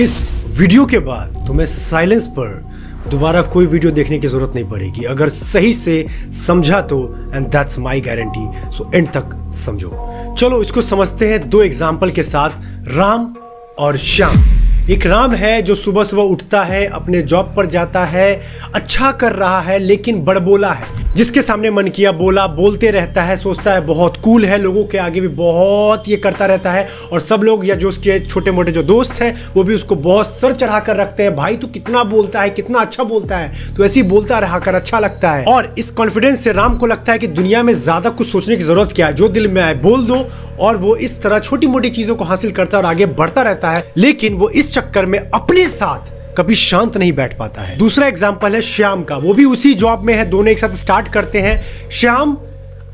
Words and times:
इस 0.00 0.14
वीडियो 0.58 0.84
के 0.86 0.98
बाद 0.98 1.34
तुम्हें 1.46 1.66
साइलेंस 1.66 2.26
पर 2.28 3.08
दोबारा 3.10 3.42
कोई 3.42 3.66
वीडियो 3.66 3.90
देखने 3.92 4.18
की 4.18 4.28
ज़रूरत 4.28 4.54
नहीं 4.54 4.64
पड़ेगी। 4.68 5.04
अगर 5.04 5.28
सही 5.28 5.72
से 5.72 6.06
समझा 6.36 6.80
तो 6.82 6.98
and 7.34 7.46
that's 7.46 7.78
my 7.78 8.00
guarantee 8.00 8.72
so 8.76 8.90
end 8.94 9.08
तक 9.08 9.36
समझो। 9.56 9.90
चलो, 10.38 10.60
इसको 10.62 10.82
समझते 10.82 11.28
हैं 11.28 11.48
दो 11.50 11.62
एग्ज़ाम्पल 11.62 12.10
के 12.10 12.22
साथ, 12.22 12.50
राम 12.88 13.34
और 13.78 13.96
श्याम। 13.96 14.42
एक 14.90 15.04
राम 15.06 15.34
है 15.34 15.60
जो 15.62 15.74
सुबह 15.74 16.04
सुबह 16.04 16.22
उठता 16.22 16.62
है, 16.64 16.84
अपने 16.86 17.20
जॉब 17.22 17.52
पर 17.56 17.66
जाता 17.66 18.04
है 18.04 18.34
अच्छा 18.74 19.10
कर 19.12 19.32
रहा 19.32 19.60
है, 19.60 19.78
लेकिन 19.78 20.20
बड़बोला 20.24 20.72
है। 20.72 21.14
जिसके 21.14 21.42
सामने 21.42 21.70
मन 21.70 21.88
किया 21.88 22.12
बोला, 22.12 22.46
बोलते 22.46 22.90
रहता 22.90 23.22
है, 23.22 23.36
सोचता 23.36 23.72
है 23.72 23.80
बहुत 23.80 24.16
कूल 24.24 24.44
है, 24.44 24.58
लोगों 24.58 24.84
के 24.84 24.98
आगे 24.98 25.20
भी 25.20 25.28
बहुत 25.28 26.08
ये 26.08 26.16
करता 26.16 26.46
रहता 26.46 26.72
है, 26.72 26.86
और 27.12 27.20
सब 27.20 27.42
लोग 27.42 27.66
या 27.68 27.74
जो 27.74 27.88
उसके 27.88 28.18
छोटे 28.20 28.50
मोटे 28.50 28.72
जो 28.72 28.82
दोस्त 28.82 29.22
हैं, 29.22 29.34
वो 29.56 29.64
भी 29.64 29.74
उसको 29.74 29.96
बहुत 29.96 30.26
सर 30.26 30.54
चढ़ा 30.54 30.80
कर 30.80 30.96
रखते 30.96 31.22
हैं, 31.22 31.34
भाई 31.36 31.56
तू 31.56 31.66
कितना 31.68 32.04
बोलता 32.04 32.40
है, 32.40 32.50
कितना 32.50 32.78
अच्छा 32.78 33.04
बोलता 33.04 33.38
है 33.38 33.74
तो 33.76 33.84
ऐसे 33.84 34.00
ही 34.00 34.06
बोलता 34.08 34.38
रहा 34.38 34.58
कर 34.58 34.74
अच्छा 34.74 34.98
लगता 34.98 35.30
है। 35.30 35.44
और 35.46 35.74
इस 35.78 35.90
कॉन्फिडेंस 35.92 36.44
से 36.44 36.52
राम 36.52 36.76
को 36.76 36.86
लगता 36.86 37.12
है 37.12 37.18
कि 37.18 37.26
दुनिया 37.26 37.62
में 37.62 37.72
ज़्यादा 37.74 38.10
कुछ 38.10 38.28
सोचने 38.28 38.56
की 38.56 38.62
ज़रूरत 38.62 38.92
क्या 38.92 39.06
है? 39.06 39.12
जो 39.12 39.28
दिल 39.28 39.48
में 39.48 39.62
आए, 39.62 39.74
बोल 39.74 40.06
दो 40.06 40.26
और 40.60 40.76
वो 40.76 40.96
इस 40.96 41.20
तरह 41.22 41.38
छोटी 41.38 41.66
मोटी 41.66 41.90
चीज़ों 41.90 42.16
को 42.16 42.24
हासिल 42.24 42.52
करता 42.52 42.78
और 42.78 42.84
आगे 42.84 43.06
बढ़ता 43.06 43.42
रहता 43.42 43.70
है, 43.70 43.84
लेकिन 43.96 44.34
वो 44.34 44.48
इस 44.50 44.72
चक्कर 44.74 45.06
में 45.06 45.18
अपने 45.18 45.66
साथ 45.68 46.12
कभी 46.36 46.54
शांत 46.54 46.96
नहीं 46.96 47.12
बैठ 47.12 47.36
पाता 47.38 47.62
है। 47.62 47.76
दूसरा 47.78 48.06
एग्ज़ाम्पल 48.06 48.54
है 48.54 48.60
श्याम 48.62 49.02
का। 49.02 49.16
वो 49.16 49.34
भी 49.34 49.44
उसी 49.44 49.74
जॉब 49.74 50.04
में 50.04 50.14
है, 50.14 50.24
दोनों 50.24 50.48
एक 50.48 50.58
साथ 50.58 50.74
स्टार्ट 50.76 51.08
करते 51.08 51.40
हैं। 51.40 51.60
श्याम 51.90 52.36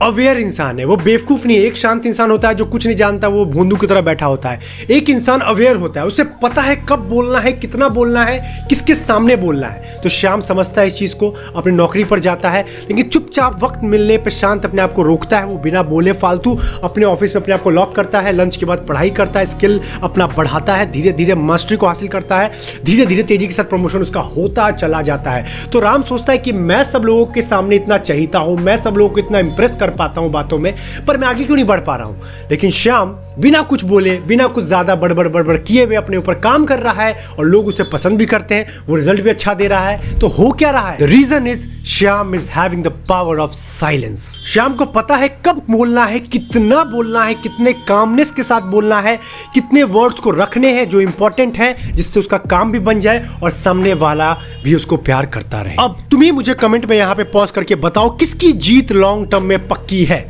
अवेयर 0.02 0.38
इंसान 0.38 0.78
है। 0.78 0.84
वो 0.84 0.96
बेवकूफ़ 0.96 1.46
नहीं 1.46 1.56
है। 1.56 1.62
एक 1.62 1.76
शांत 1.76 2.06
इंसान 2.06 2.30
होता 2.30 2.48
है, 2.48 2.54
जो 2.54 2.64
कुछ 2.64 2.86
नहीं 2.86 2.96
जानता, 2.96 3.28
वो 3.28 3.44
भोंदू 3.44 3.76
की 3.76 3.86
तरह 3.86 4.00
बैठा 4.00 4.26
होता 4.26 4.48
है। 4.48 4.60
एक 4.90 5.10
इंसान 5.10 5.40
अवेयर 5.40 5.76
होता 5.76 6.00
है। 6.00 6.06
उसे 6.06 6.24
पता 6.42 6.62
है 6.62 6.76
कब 6.88 6.98
बोलना 6.98 7.38
है, 7.38 7.52
कितना 7.52 7.88
बोलना 7.88 8.24
है, 8.24 8.66
किसके 8.68 8.94
सामने 8.94 9.36
बोलना 9.36 9.66
है। 9.66 9.98
तो 10.02 10.08
श्याम 10.08 10.40
समझता 10.40 10.80
है 10.80 10.86
इस 10.86 10.96
चीज़ 10.96 11.14
को, 11.14 11.28
अपनी 11.56 11.72
नौकरी 11.72 12.04
पर 12.04 12.18
जाता 12.18 12.50
है, 12.50 12.62
लेकिन 12.62 13.04
चुपचाप 13.04 13.62
वक्त 13.64 13.80
मिलने 13.84 14.16
पर 14.18 14.30
शांत 14.30 14.64
अपने 14.64 14.82
आप 14.82 14.92
को 14.92 15.02
रोकता 15.02 15.38
है। 15.38 15.46
वो 15.46 15.58
बिना 15.58 15.82
बोले 15.82 16.12
फालतू 16.12 16.58
अपने 16.84 17.04
ऑफ़िस 17.04 17.36
में 17.36 17.42
अपने 17.42 17.54
आप 17.54 17.62
को 17.62 17.70
लॉक 17.70 17.94
करता 17.96 18.20
है, 18.20 18.32
लंच 18.32 18.56
के 18.56 18.66
बाद 18.66 18.84
पढ़ाई 18.88 19.10
करता 19.10 19.40
है, 19.40 19.46
स्किल 19.46 19.80
अपना 20.02 20.26
बढ़ाता 20.26 20.74
है 20.74 20.90
धीरे 20.92 21.12
धीरे 21.12 21.34
मास्टरी 21.34 21.76
को 21.76 21.86
हासिल 21.86 22.08
करता 22.08 22.38
है 22.38 22.50
धीरे 22.84 23.06
धीरे 23.06 23.22
तेज़ी 23.22 23.46
के 23.46 23.54
साथ 23.54 23.64
प्रमोशन 23.64 23.98
उसका 23.98 24.20
होता 24.20 24.70
चला 24.70 25.02
जाता 25.02 25.30
है। 25.30 25.44
तो 25.72 25.80
राम 25.80 26.02
सोचता 26.02 26.32
है 26.32 26.38
कि 26.38 26.52
मैं 26.52 26.82
सब 26.84 27.02
लोगों 27.02 27.26
के 27.26 27.42
सामने 27.42 27.76
इतना 27.76 27.98
चाहता 27.98 28.38
हूँ, 28.38 28.58
मैं 28.58 28.76
सब 28.76 28.94
लोगों 28.96 29.14
को 29.14 29.20
इतना 29.20 29.38
इंप्रेस 29.38 29.74
कर 29.74 29.88
पाता 29.90 30.20
हूँ 30.20 30.30
बातों 30.30 30.58
में, 30.58 30.74
पर 31.08 31.18
मैं 31.18 31.28
आगे 31.28 31.44
क्यों 31.44 31.56
नहीं 31.56 31.66
बढ़ 31.66 31.80
पा 31.80 31.96
रहा 31.96 32.06
हूँ? 32.06 32.20
लेकिन 32.50 32.70
श्याम, 32.70 33.16
बिना 33.38 33.62
कुछ 33.62 33.84
बोले, 33.84 34.16
बिना 34.26 34.46
कुछ 34.46 34.64
ज़्यादा 34.64 34.94
बड़बड़ 34.94 35.28
बड़बड़ 35.28 35.56
किए 35.58 35.84
हुए 35.84 35.96
अपने 35.96 36.16
ऊपर 36.16 36.34
काम 36.40 36.64
कर 36.64 36.78
रहा 36.78 37.02
है 37.02 37.26
और 37.38 37.44
लोग 37.44 37.66
उसे 37.66 37.84
पसंद 37.84 38.18
भी 38.18 38.26
करते 38.26 38.54
हैं, 38.54 38.66
वो 38.86 38.96
रिज़ल्ट 38.96 39.20
भी 39.20 39.30
अच्छा 39.30 39.54
दे 39.54 39.68
रहा 39.68 39.88
है। 39.88 40.18
तो 40.18 40.28
हो 40.28 40.50
क्या 40.52 40.70
रहा 40.70 40.90
है? 40.90 40.98
The 40.98 41.02
reason 41.02 41.46
is 41.46 41.68
Shyam 41.88 42.34
is 42.34 42.50
having 42.50 42.84
the 42.84 42.88
power 43.08 43.38
of 43.38 43.52
silence 43.52 44.28
Shyam 44.46 44.74
को 44.74 44.84
पता 44.90 45.16
है 45.16 45.28
कब 45.46 45.62
बोलना 45.70 46.04
है, 46.04 46.18
कितना 46.20 46.82
बोलना 46.84 47.24
है, 47.24 47.34
कितने 47.34 47.72
कामनेस 47.88 48.30
के 48.30 48.42
साथ 48.42 48.60
बोलना 48.70 49.00
है, 49.00 49.18
कितने 49.54 49.82
वर्ड्स 49.82 50.20
को 50.20 50.30
रखने 50.30 50.72
हैं 50.72 50.88
जो 50.88 51.00
इंपॉर्टेंट 51.00 51.58
है, 51.58 51.74
जिससे 51.92 52.20
उसका 52.20 52.36
काम 52.50 52.72
भी 52.72 52.78
बन 52.80 53.00
जाए 53.00 53.26
और 53.42 53.50
सामने 53.50 53.92
वाला 53.94 54.32
भी 54.64 54.74
उसको 54.74 54.96
प्यार 54.98 55.26
करता 55.26 55.60
रहे। 55.60 55.76
अब 55.80 55.96
तुम्हें 56.10 56.30
मुझे 56.32 56.54
कमेंट 56.54 56.84
में 56.86 56.96
यहाँ 56.96 57.14
पे 57.14 57.24
पॉज 57.24 57.50
करके 57.50 57.74
बताओ, 57.76 58.10
किसकी 58.10 58.52
जीत 58.52 58.92
लॉन्ग 58.92 59.30
टर्म 59.30 59.44
में 59.44 59.68
पक्की 59.80 60.04
है। 60.04 60.20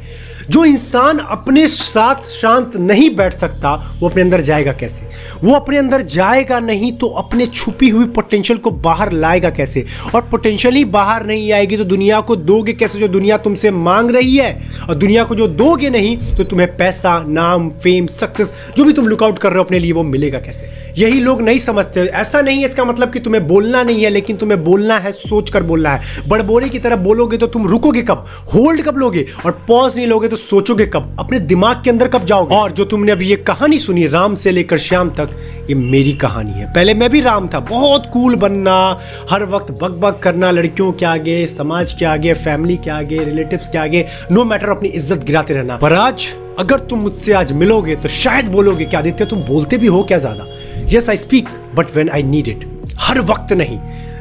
जो 0.50 0.64
इंसान 0.64 1.18
अपने 1.20 1.66
साथ 1.66 2.24
शांत 2.24 2.76
नहीं 2.76 3.08
बैठ 3.16 3.34
सकता, 3.34 3.72
वो 4.00 4.08
अपने 4.08 4.22
अंदर 4.22 4.40
जाएगा 4.40 4.72
कैसे? 4.72 5.08
वो 5.44 5.54
अपने 5.54 5.78
अंदर 5.78 6.02
जाएगा 6.02 6.58
नहीं 6.60 6.92
तो 6.92 7.06
अपने 7.08 7.46
छुपी 7.46 7.88
हुई 7.88 8.04
पोटेंशियल 8.06 8.58
को 8.58 8.70
बाहर 8.70 9.12
लाएगा 9.12 9.50
कैसे? 9.50 9.84
और 10.14 10.22
पोटेंशियल 10.22 10.74
ही 10.74 10.84
बाहर 10.84 11.26
नहीं 11.26 11.52
आएगी 11.52 11.76
तो 11.76 11.84
दुनिया 11.84 12.20
को 12.20 12.36
दोगे 12.36 12.72
कैसे 12.72 12.98
जो 12.98 13.08
दुनिया 13.08 13.36
तुमसे 13.38 13.70
मांग 13.70 14.10
रही 14.10 14.36
है? 14.36 14.52
और 14.88 14.94
दुनिया 14.94 15.24
को 15.24 15.34
जो 15.34 15.46
दोगे 15.48 15.90
नहीं 15.90 16.16
तो 16.36 16.44
तुम्हें 16.44 16.76
पैसा, 16.76 17.18
नाम 17.28 17.68
फेम 17.82 18.06
सक्सेस 18.06 18.52
जो 18.76 18.84
भी 18.84 18.92
तुम 18.92 19.08
लुकआउट 19.08 19.38
कर 19.38 19.48
रहे 19.48 19.58
हो 19.58 19.64
अपने 19.64 19.78
लिए 19.78 19.92
वो 19.92 20.02
मिलेगा 20.02 20.38
कैसे? 20.38 20.70
यही 20.98 21.20
लोग 21.20 21.42
नहीं 21.42 21.58
समझते। 21.58 22.00
ऐसा 22.00 22.40
नहीं 22.40 22.58
है 22.58 22.64
इसका 22.64 22.84
मतलब 22.84 23.12
कि 23.12 23.20
तुम्हें 23.20 23.46
बोलना 23.48 23.82
नहीं 23.82 24.02
है, 24.04 24.10
लेकिन 24.10 24.36
तुम्हें 24.36 24.62
बोलना 24.64 24.98
है 24.98 25.12
सोच 25.12 25.50
कर 25.50 25.62
बोलना 25.62 25.90
है। 25.90 26.28
बड़बोरे 26.28 26.68
की 26.68 26.78
तरह 26.78 26.96
बोलोगे 26.96 27.36
तो 27.36 27.46
तुम 27.46 27.66
रुकोगे 27.66 28.02
कब? 28.02 28.24
होल्ड 28.54 28.82
कब 28.82 28.96
लोगे? 28.96 29.26
और 29.46 29.58
पॉज 29.68 29.96
नहीं 29.96 30.06
लोगे 30.06 30.28
तो 30.30 30.36
सोचोगे 30.36 30.86
कब? 30.86 31.16
अपने 31.18 31.38
दिमाग 31.40 31.82
के 31.84 31.90
अंदर 31.90 32.08
कब 32.08 32.24
जाओगे? 32.24 32.54
और 32.54 32.72
जो 32.72 32.84
तुमने 32.84 33.12
अभी 33.12 33.26
ये 33.26 33.36
कहानी 33.38 33.78
सुनी, 33.78 34.06
राम 34.06 34.34
से 34.34 34.50
लेकर 34.50 34.78
श्याम 34.78 35.10
तक, 35.10 35.36
ये 35.70 35.74
मेरी 35.74 36.12
कहानी 36.16 36.52
है। 36.52 36.72
पहले 36.74 36.94
मैं 36.94 37.10
भी 37.10 37.20
राम 37.20 37.48
था। 37.48 37.60
बहुत 37.60 38.10
कूल 38.12 38.34
बनना, 38.36 38.78
हर 39.30 39.44
वक्त 39.46 39.72
बक 39.82 39.98
बक 40.00 40.20
करना, 40.22 40.50
लड़कियों 40.50 40.92
के 40.92 41.06
आगे, 41.06 41.46
समाज 41.46 41.92
के 41.92 42.04
आगे 42.04 42.34
फैमिली 42.34 42.76
के 42.76 42.90
आगे 42.90 43.24
रिलेटिव्स 43.24 43.68
के 43.68 43.78
आगे 43.78 44.04
नो 44.32 44.44
मैटर 44.44 44.68
अपनी 44.68 44.88
इज़्ज़त 44.88 45.24
गिराते 45.24 45.54
रहना। 45.54 45.76
पर 45.76 45.92
आज, 45.94 46.28
अगर 46.58 46.78
तुम 46.80 46.98
मुझसे 46.98 47.32
आज 47.32 47.52
मिलोगे 47.52 47.96
तो 47.96 48.08
शायद 48.08 48.48
बोलोगे 48.48 48.84
कि, 48.84 48.96
आदित्य, 48.96 49.24
तुम 49.24 49.42
बोलते 49.44 49.76
भी 49.76 49.86
हो 49.86 50.02
क्या 50.02 50.18
ज़्यादा? 50.18 50.46
Yes 50.92 51.08
I 51.10 51.16
speak 51.16 51.48
but 51.74 51.96
when 51.96 52.10
I 52.10 52.22
need 52.22 52.48
it 52.48 52.68
हर 53.00 53.20
वक्त 53.22 53.52
नहीं। 53.52 53.78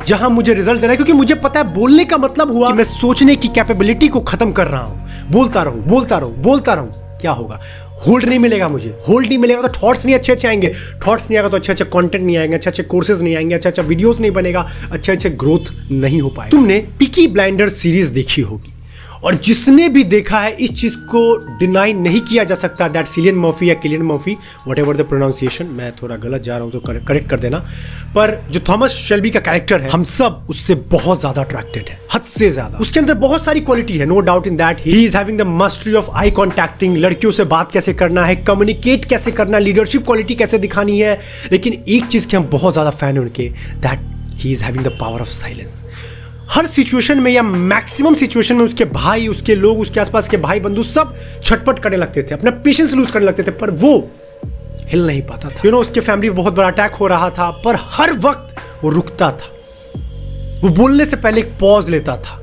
जहाँ 0.08 0.30
मुझे 0.30 0.54
रिज़ल्ट 0.54 0.82
देना 0.82 0.92
है, 0.92 0.98
क्योंकि 0.98 1.14
मुझे 1.14 1.36
पता 1.36 1.60
है 1.60 1.74
बोलने 1.74 2.06
का 2.06 2.18
मतलब 2.18 2.52
हुआ 2.52 2.68
कि 2.68 2.74
मैं 2.74 2.84
सोचने 2.84 3.36
की 3.36 3.48
कैपेबिलिटी 3.48 4.08
को 4.08 4.20
खत्म 4.22 4.52
कर 4.52 4.68
रहा 4.68 4.82
हूँ। 4.82 5.30
बोलता 5.32 5.64
रहूँ 5.64 5.84
बोलता 5.88 6.18
रहूँ 6.18 6.36
बोलता 6.44 6.74
रहूँ। 6.74 7.18
क्या 7.22 7.32
होगा? 7.32 7.60
होल्ड 8.08 8.26
नहीं 8.26 8.40
मिलेगा 8.40 8.68
मुझे। 8.70 8.90
होल्ड 9.08 9.28
नहीं 9.28 9.38
मिलेगा 9.38 9.62
तो 9.62 9.82
थॉट्स 9.82 10.06
नहीं 10.06 10.16
अच्छे 10.16 10.32
अच्छे 10.34 10.48
आएँगे। 10.48 10.74
थॉट्स 11.08 11.30
नहीं 11.30 11.38
आएगा 11.38 11.50
तो 11.50 11.58
अच्छे 11.58 11.72
अच्छे 11.72 11.86
कंटेंट 11.86 12.24
नहीं 12.26 12.38
आएँगे 12.38 12.56
अच्छे 12.56 12.70
अच्छे 12.70 12.84
कोर्सेज 12.84 13.22
नहीं 13.22 13.36
आएँगे 13.36 13.56
अच्छा 13.56 13.70
अच्छा 13.70 13.84
वीडियोस 13.84 14.20
नहीं 14.20 14.32
बनेगा 14.32 14.68
अच्छे 14.92 15.12
अच्छे 15.12 15.30
ग्रोथ 15.30 15.74
नहीं 15.92 16.22
हो 16.22 16.30
पाएगा। 16.30 16.50
तुमने 16.50 16.80
पिकी 17.00 17.28
ब्लाइंडर 17.28 17.70
सीरीज़ 17.70 18.14
देखी 18.14 18.42
होगी। 18.42 18.74
और 19.24 19.35
जिसने 19.35 19.88
भी 19.90 20.03
देखा 20.06 20.40
है, 20.40 20.52
इस 20.53 20.72
चीज़ 20.72 20.97
को 21.06 21.22
डिनाई 21.59 21.94
नहीं 21.96 22.22
किया 22.22 22.44
जा 22.44 22.56
सकता। 22.56 22.88
दैट 22.88 23.07
सिलियन 23.07 23.35
मॉफी 23.38 23.69
या 23.69 23.74
Cillian 23.75 24.02
Murphy 24.03 24.35
whatever 24.80 24.97
the 24.97 25.06
pronunciation 25.07 25.66
मैं 25.78 25.91
थोड़ा 25.96 26.16
गलत 26.18 26.41
जा 26.41 26.56
रहा 26.56 26.63
हूँ 26.63 26.72
तो 26.72 26.80
करेक्ट 26.80 27.29
कर 27.29 27.40
देना। 27.40 27.58
पर 28.16 28.35
जो 28.52 28.59
थॉमस 28.69 28.91
शेल्बी 29.00 29.29
का 29.29 29.40
कैरेक्टर 29.40 29.81
है, 29.81 29.90
हम 29.90 30.03
सब 30.06 30.46
उससे 30.50 30.75
बहुत 30.91 31.19
ज़्यादा 31.19 31.41
अट्रैक्टेड 31.41 31.90
है, 31.90 32.00
हद 32.13 32.22
से 32.24 32.50
ज़्यादा। 32.52 32.78
उसके 32.78 33.00
अंदर 33.00 33.13
बहुत 33.18 33.44
सारी 33.44 33.59
क्वालिटी 33.62 33.97
है 33.97 34.06
no 34.06 34.19
doubt 34.22 34.47
in 34.47 34.58
that 34.58 34.85
he 34.85 35.03
is 35.06 35.18
having 35.18 35.40
the 35.40 35.47
mastery 35.56 35.94
of 35.94 36.09
eye 36.13 36.31
contacting 36.31 36.97
लड़कियों 36.97 37.31
से 37.31 37.44
बात 37.47 37.72
कैसे 37.72 37.94
करना 37.94 38.25
है 38.25 38.35
कम्युनिकेट 38.44 39.06
कैसे 39.06 39.31
करना 39.31 39.59
लीडरशिप 39.59 40.06
क्वालिटी 40.06 40.35
कैसे 40.35 40.58
दिखानी 40.59 41.00
है। 41.00 41.19
लेकिन 41.52 41.84
एक 41.88 42.08
चीज़ 42.08 42.28
के 42.28 42.38
हम 42.38 42.50
बहुत 42.52 42.74
ज़्यादा 42.74 42.91
फ़ैन 42.91 43.13
हैं 43.13 43.22
उनके 43.22 43.50
that 43.78 44.00
he 44.38 44.52
is 44.52 44.63
having 44.63 44.85
the 44.85 44.97
power 45.00 45.22
of 45.22 45.29
silence 45.29 45.84
her 46.52 46.66
situation 46.66 47.20
में 47.20 47.32
या 47.32 47.44
मैक्सिमम 47.44 48.14
सिचुएशन 48.14 48.56
में 48.56 48.66
उसके 48.66 48.86
भाई, 48.86 49.28
उसके 49.28 49.56
लोग, 49.56 49.80
उसके 49.80 50.00
आसपास 50.00 50.30
के 50.30 50.38
भाई, 50.38 50.60
बंधु 50.60 50.84
सब 50.84 51.16
छटपट 51.44 51.80
करने 51.80 51.98
लगते 51.98 52.24
थे, 52.24 52.34
अपना 52.34 52.52
पेशेंस 52.52 52.94
लूज 52.94 53.12
करने 53.12 53.26
लगते 53.26 53.44
थे, 53.44 53.52
पर 53.52 53.72
वो 53.72 54.12
हिल 54.88 55.08
नहीं 55.08 55.22
पाता 55.22 55.50
था। 55.50 55.62
यू 55.66 55.72
नो 55.72 55.82
उसके 55.82 56.00
फैमिली 56.00 56.30
बहुत 56.30 56.54
बड़ा 56.54 56.68
अटैक 56.68 56.94
हो 56.94 57.08
रहा 57.08 57.30
था, 57.30 57.50
पर 57.52 57.76
हर 57.80 58.14
वक्त 58.14 58.56
वो 58.84 58.90
रुकता 58.90 59.32
था। 59.32 59.56
वो 60.64 60.70
बोलने 60.70 61.06
से 61.06 61.18
पहले 61.18 61.42
एक 61.42 61.58
पॉज 61.59 61.90
लेता 61.90 62.18
था। 62.18 62.36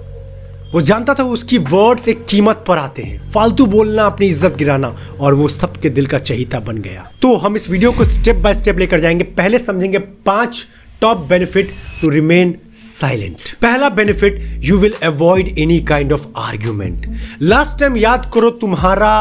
वो 0.73 0.81
जानता 0.81 1.15
था 1.15 1.23
वो 1.23 1.33
उसकी 1.33 1.59
वर्ड्स 1.59 2.09
एक 2.09 2.25
कीमत 2.27 2.65
पर 2.69 2.79
आते 2.79 3.03
हैं। 3.03 3.31
फालतू 3.31 3.67
बोलना, 3.67 4.03
अपनी 4.03 4.27
इज़्ज़त 4.27 4.57
गिराना, 4.57 4.97
और 5.21 5.35
वो 5.35 5.49
सबके 5.49 5.91
दिल 5.91 6.07
का 6.07 6.19
चहीता 6.19 6.61
बन 6.61 6.79
गया। 6.79 7.11
तो 7.23 7.37
हम 7.37 7.57
इस 7.57 7.71
वीडियो 7.71 7.93
को 7.93 8.05
स्टेप 8.05 8.37
बाय 8.37 8.55
स्टेप 8.55 8.79
लेकर 8.79 9.01
जाएँगे। 9.01 9.25
पहले 9.25 9.59
समझेंगे 9.59 9.99
पाँच 9.99 10.67
top 11.01 11.27
benefit 11.29 11.71
to 12.01 12.09
remain 12.11 12.55
silent 12.73 13.55
पहला 13.63 13.89
benefit 13.99 14.41
you 14.65 14.79
will 14.79 14.95
avoid 15.11 15.59
any 15.59 15.79
kind 15.89 16.13
of 16.13 16.27
argument 16.47 17.07
last 17.43 17.79
time 17.81 17.97
याद 17.97 18.31
करो 18.35 18.51
तुम्हारा 18.61 19.13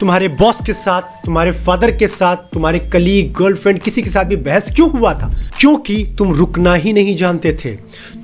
तुम्हारे 0.00 0.28
बॉस 0.28 0.58
के 0.66 0.72
साथ, 0.72 1.02
तुम्हारे 1.02 1.52
फादर 1.52 1.96
के 1.96 2.06
साथ, 2.06 2.36
तुम्हारे 2.36 2.78
कलीग 2.78 3.32
गर्लफ्रेंड 3.32 3.78
किसी 3.78 4.02
के 4.02 4.10
साथ 4.10 4.24
भी 4.24 4.36
बहस 4.36 4.70
क्यों 4.74 4.90
हुआ 4.90 5.14
था? 5.14 5.34
क्योंकि 5.60 6.14
तुम 6.18 6.32
रुकना 6.32 6.74
ही 6.74 6.92
नहीं 6.92 7.16
जानते 7.16 7.58
थे। 7.64 7.70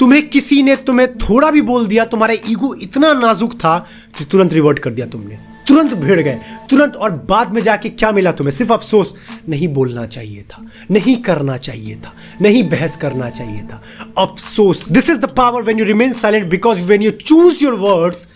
तुम्हें 0.01 0.29
किसी 0.29 0.63
ने 0.63 0.77
तुम्हें 0.77 1.13
थोड़ा 1.13 1.51
भी 1.51 1.61
बोल 1.61 1.87
दिया, 1.87 2.05
तुम्हारा 2.05 2.35
ईगो 2.35 2.75
इतना 2.75 3.13
नाजुक 3.13 3.53
था 3.53 3.87
कि 4.19 4.25
तुरंत 4.25 4.53
रिवर्ट 4.53 4.79
कर 4.79 4.91
दिया 4.91 5.07
तुमने। 5.07 5.39
तुरंत 5.69 5.95
भिड़ 5.95 6.21
गए। 6.21 6.39
तुरंत 6.71 6.97
और 6.97 7.11
बाद 7.11 7.53
में 7.53 7.63
जाके 7.63 7.89
क्या 7.89 8.13
मिला 8.13 8.33
तुम्हें? 8.33 8.53
सिर्फ़ 8.53 8.73
अफसोस। 8.73 9.15
नहीं 9.49 9.69
बोलना 9.69 10.07
चाहिए 10.07 10.43
था। 10.43 10.67
नहीं 10.91 11.17
करना 11.17 11.57
चाहिए 11.57 11.95
था। 11.95 12.15
नहीं 12.43 12.63
बहस 12.63 12.97
करना 12.97 13.31
चाहिए 13.31 13.61
था। 13.61 13.83
अफसोस। 14.19 14.89
This 14.89 15.11
is 15.11 15.19
the 15.19 15.25
power 15.25 15.63
when 15.63 15.79
you 15.79 15.85
remain 15.85 16.13
silent 16.13 16.49
because 16.49 16.79
when 16.79 17.03
you 17.03 17.11
choose 17.11 17.65
your 17.65 17.75
words 17.75 18.27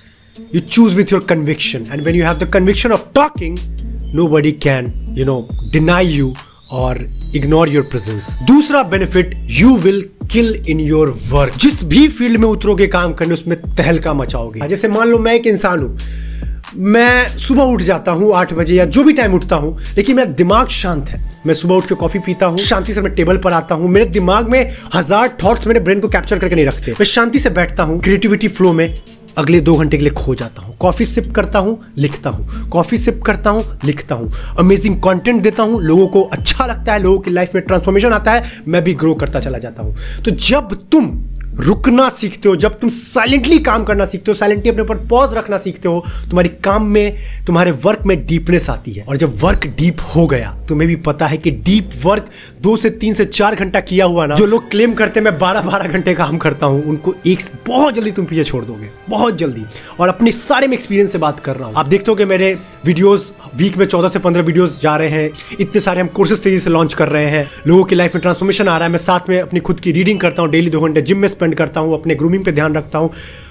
you 0.52 0.61
choose 0.61 0.94
with 0.94 1.11
your 1.11 1.20
conviction. 1.20 1.87
And 1.93 2.05
when 2.05 2.14
you 2.14 2.25
have 2.25 2.38
the 2.38 2.46
conviction 2.46 2.93
of 2.93 3.12
talking, 3.12 3.58
nobody 4.12 4.52
can, 4.52 4.93
you 5.14 5.25
know, 5.25 5.40
deny 5.73 6.00
you 6.02 6.35
or 6.70 6.94
ignore 7.35 7.67
your 7.69 7.85
presence. 7.94 8.31
दूसरा 8.46 8.82
benefit 8.94 9.35
you 9.61 9.76
will 9.79 10.00
kill 10.32 10.55
in 10.69 10.81
your 10.81 11.14
work 11.31 11.56
जिस 11.61 11.82
भी 11.85 12.06
field 12.08 12.40
में 12.40 12.49
उतरोगे, 12.49 12.87
काम 12.87 13.12
करने, 13.12 13.35
उसमें 13.35 13.61
तहलका 13.62 14.14
मचाओगे। 14.14 14.69
जैसे 14.69 14.88
मान 14.88 15.08
लो, 15.08 15.19
मैं 15.19 15.35
एक 15.35 15.46
इंसान 15.46 15.79
हूँ। 15.79 15.99
मैं 16.76 17.38
सुबह 17.38 17.62
उठ 17.62 17.82
जाता 17.82 18.12
हूँ 18.12 18.32
आठ 18.37 18.52
बजे 18.52 18.75
या 18.75 18.85
जो 18.85 19.05
भी 19.05 19.12
टाइम 19.12 19.35
उठता 19.35 19.56
हूँ, 19.56 19.79
लेकिन 19.96 20.17
मेरा 20.17 20.31
दिमाग 20.31 20.69
शांत 20.69 21.08
है। 21.08 21.20
मैं 21.46 21.55
सुबह 21.55 21.75
उठ 21.75 21.87
के 21.88 21.94
कॉफ़ी 21.94 22.19
पीता 22.26 22.46
हूँ, 22.46 22.58
शांति 22.58 22.94
से 22.94 23.00
मैं 23.00 23.14
टेबल 23.14 23.37
पर 23.38 23.52
आता 23.52 23.75
हूँ। 23.75 23.88
मेरे 23.90 24.06
दिमाग 24.06 24.49
में 24.49 24.61
हज़ार 24.94 25.37
थॉट्स 25.44 25.67
मेरे 25.67 25.81
ब्रेन 25.81 26.00
को 26.00 26.08
कैप्चर 26.08 26.38
करके 26.38 26.55
नहीं 26.55 26.67
रखते। 26.67 26.93
मैं 26.93 27.05
शांति 27.05 27.38
से 27.38 27.50
बैठता 27.50 27.82
हूँ। 27.82 28.00
क्रिएटिविटी 28.00 28.49
फ्लो 28.49 28.73
में 28.73 28.94
अगले 29.38 29.61
दो 29.61 29.75
घंटे 29.75 29.96
के 29.96 30.02
लिए 30.02 30.12
खो 30.12 30.35
जाता 30.35 30.62
हूँ। 30.62 30.76
कॉफ़ी 30.76 31.05
सिप 31.05 31.32
करता 31.37 31.58
हूँ, 31.58 31.79
लिखता 31.96 32.31
हूँ। 32.31 32.69
कॉफ़ी 32.69 32.99
सिप 32.99 33.23
करता 33.26 33.50
हूँ, 33.50 33.79
लिखता 33.85 34.14
हूँ। 34.14 34.32
अमेजिंग 34.58 35.00
कॉन्टेंट 35.00 35.43
देता 35.43 35.62
हूँ, 35.62 35.81
लोगों 35.82 36.08
को 36.08 36.23
अच्छा 36.23 36.67
लगता 36.67 36.93
है, 36.93 36.99
लोगों 36.99 37.19
की 37.19 37.31
लाइफ 37.31 37.55
में 37.55 37.64
ट्रांसफॉर्मेशन 37.64 38.12
आता 38.12 38.32
है, 38.32 38.43
मैं 38.69 38.85
भी 38.85 38.94
ग्रो 38.94 39.14
करता 39.14 39.40
चला 39.40 39.58
जाता 39.58 39.82
हूँ। 39.82 39.96
तो 40.25 40.31
जब 40.31 40.75
तुम 40.93 41.06
रुकना 41.60 42.08
सीखते 42.08 42.49
हो, 42.49 42.55
जब 42.56 42.78
तुम 42.81 42.88
साइलेंटली 42.88 43.58
काम 43.58 43.84
करना 43.84 44.05
सीखते 44.05 44.31
हो 44.31 44.34
साइलेंटली 44.34 44.70
अपने 44.70 44.82
ऊपर 44.82 44.96
पॉज 45.08 45.34
रखना 45.34 45.58
सीखते 45.58 45.88
हो, 45.88 46.05
तुम्हारी 46.31 46.49
काम 46.64 46.87
में, 46.87 47.16
तुम्हारे 47.46 47.70
वर्क 47.84 48.02
में 48.06 48.16
डीपनेस 48.26 48.69
आती 48.70 48.93
है। 48.93 49.05
और 49.05 49.16
जब 49.16 49.34
वर्क 49.40 49.66
डीप 49.78 50.00
हो 50.14 50.26
गया, 50.26 50.50
तुम्हें 50.69 50.88
भी 50.88 50.96
पता 51.05 51.26
है 51.26 51.37
कि 51.37 51.50
डीप 51.50 51.90
वर्क 52.05 52.28
दो 52.62 52.76
से 52.76 52.90
तीन 52.93 53.14
से 53.14 53.25
चार 53.25 53.55
घंटा 53.55 53.81
किया 53.81 54.05
हुआ 54.05 54.26
ना, 54.26 54.34
जो 54.34 54.46
लोग 54.46 54.70
क्लेम 54.70 54.94
करते 54.94 55.20
हैं, 55.20 55.25
मैं 55.25 55.38
बारह 55.38 55.60
बारह 55.60 55.88
घंटे 55.88 56.14
काम 56.14 56.37
करता 56.38 56.66
हूँ, 56.66 56.82
उनको 56.84 57.14
एक 57.26 57.38
बहुत 57.66 57.94
जल्दी 57.94 58.11
तुम 58.11 58.25
पीछे 58.25 58.44
छोड़ 58.44 58.64
दोगे, 58.64 58.90
बहुत 59.08 59.38
जल्दी। 59.38 59.64
और 60.00 60.08
अपने 60.08 60.32
सारे 60.32 60.66
में 60.66 60.75
एक्सपीरियंस 60.75 61.12
से 61.12 61.19
बात 61.19 61.40
कर 61.40 61.56
रहा 61.56 61.69
हूँ। 61.69 61.75
आप 61.76 61.88
देखते 61.88 62.11
हो 62.11 62.16
कि 62.16 62.25
मेरे 62.26 62.52
वीडियोज़ 62.87 63.31
वीक 63.56 63.76
में 63.76 63.84
चौदह 63.87 64.08
से 64.08 64.19
पंद्रह 64.19 64.43
वीडियोज़ 64.43 64.81
जा 64.81 64.96
रहे 64.96 65.08
हैं, 65.08 65.31
इतने 65.61 65.81
सारे 65.81 66.00
हम 66.00 66.08
कोर्सेज 66.11 66.43
तेज़ी 66.43 66.58
से 66.58 66.70
लॉन्च 66.70 66.94
कर 66.94 67.08
रहे 67.08 67.26
हैं, 67.26 67.44
लोगों 67.66 67.84
की 67.84 67.94
लाइफ 67.94 68.14
में 68.14 68.22
ट्रांसफॉर्मेशन 68.22 68.69
आ 68.69 68.76
रहा 68.76 68.87
है, 68.87 68.90
मैं 68.90 68.99
साथ 68.99 69.28
में 69.28 69.40
अपनी 69.40 69.61
खुद 69.61 69.81
की 69.81 69.93
रीडिंग 69.93 70.20
करता 70.20 70.43
हूँ 70.43 70.50
डेली 70.50 70.70
दो 70.70 70.81
घंटे 70.81 71.02
जिम 71.02 71.19
में 71.19 71.28
स्पेंड 71.28 71.48
करता 71.55 71.81
हूँ, 71.81 71.95
अपने 71.95 72.15
ग्रूमिंग 72.15 72.45
पे 72.45 72.53
ध्यान 72.53 72.75
रखता 72.75 72.99
हूँ। 72.99 73.11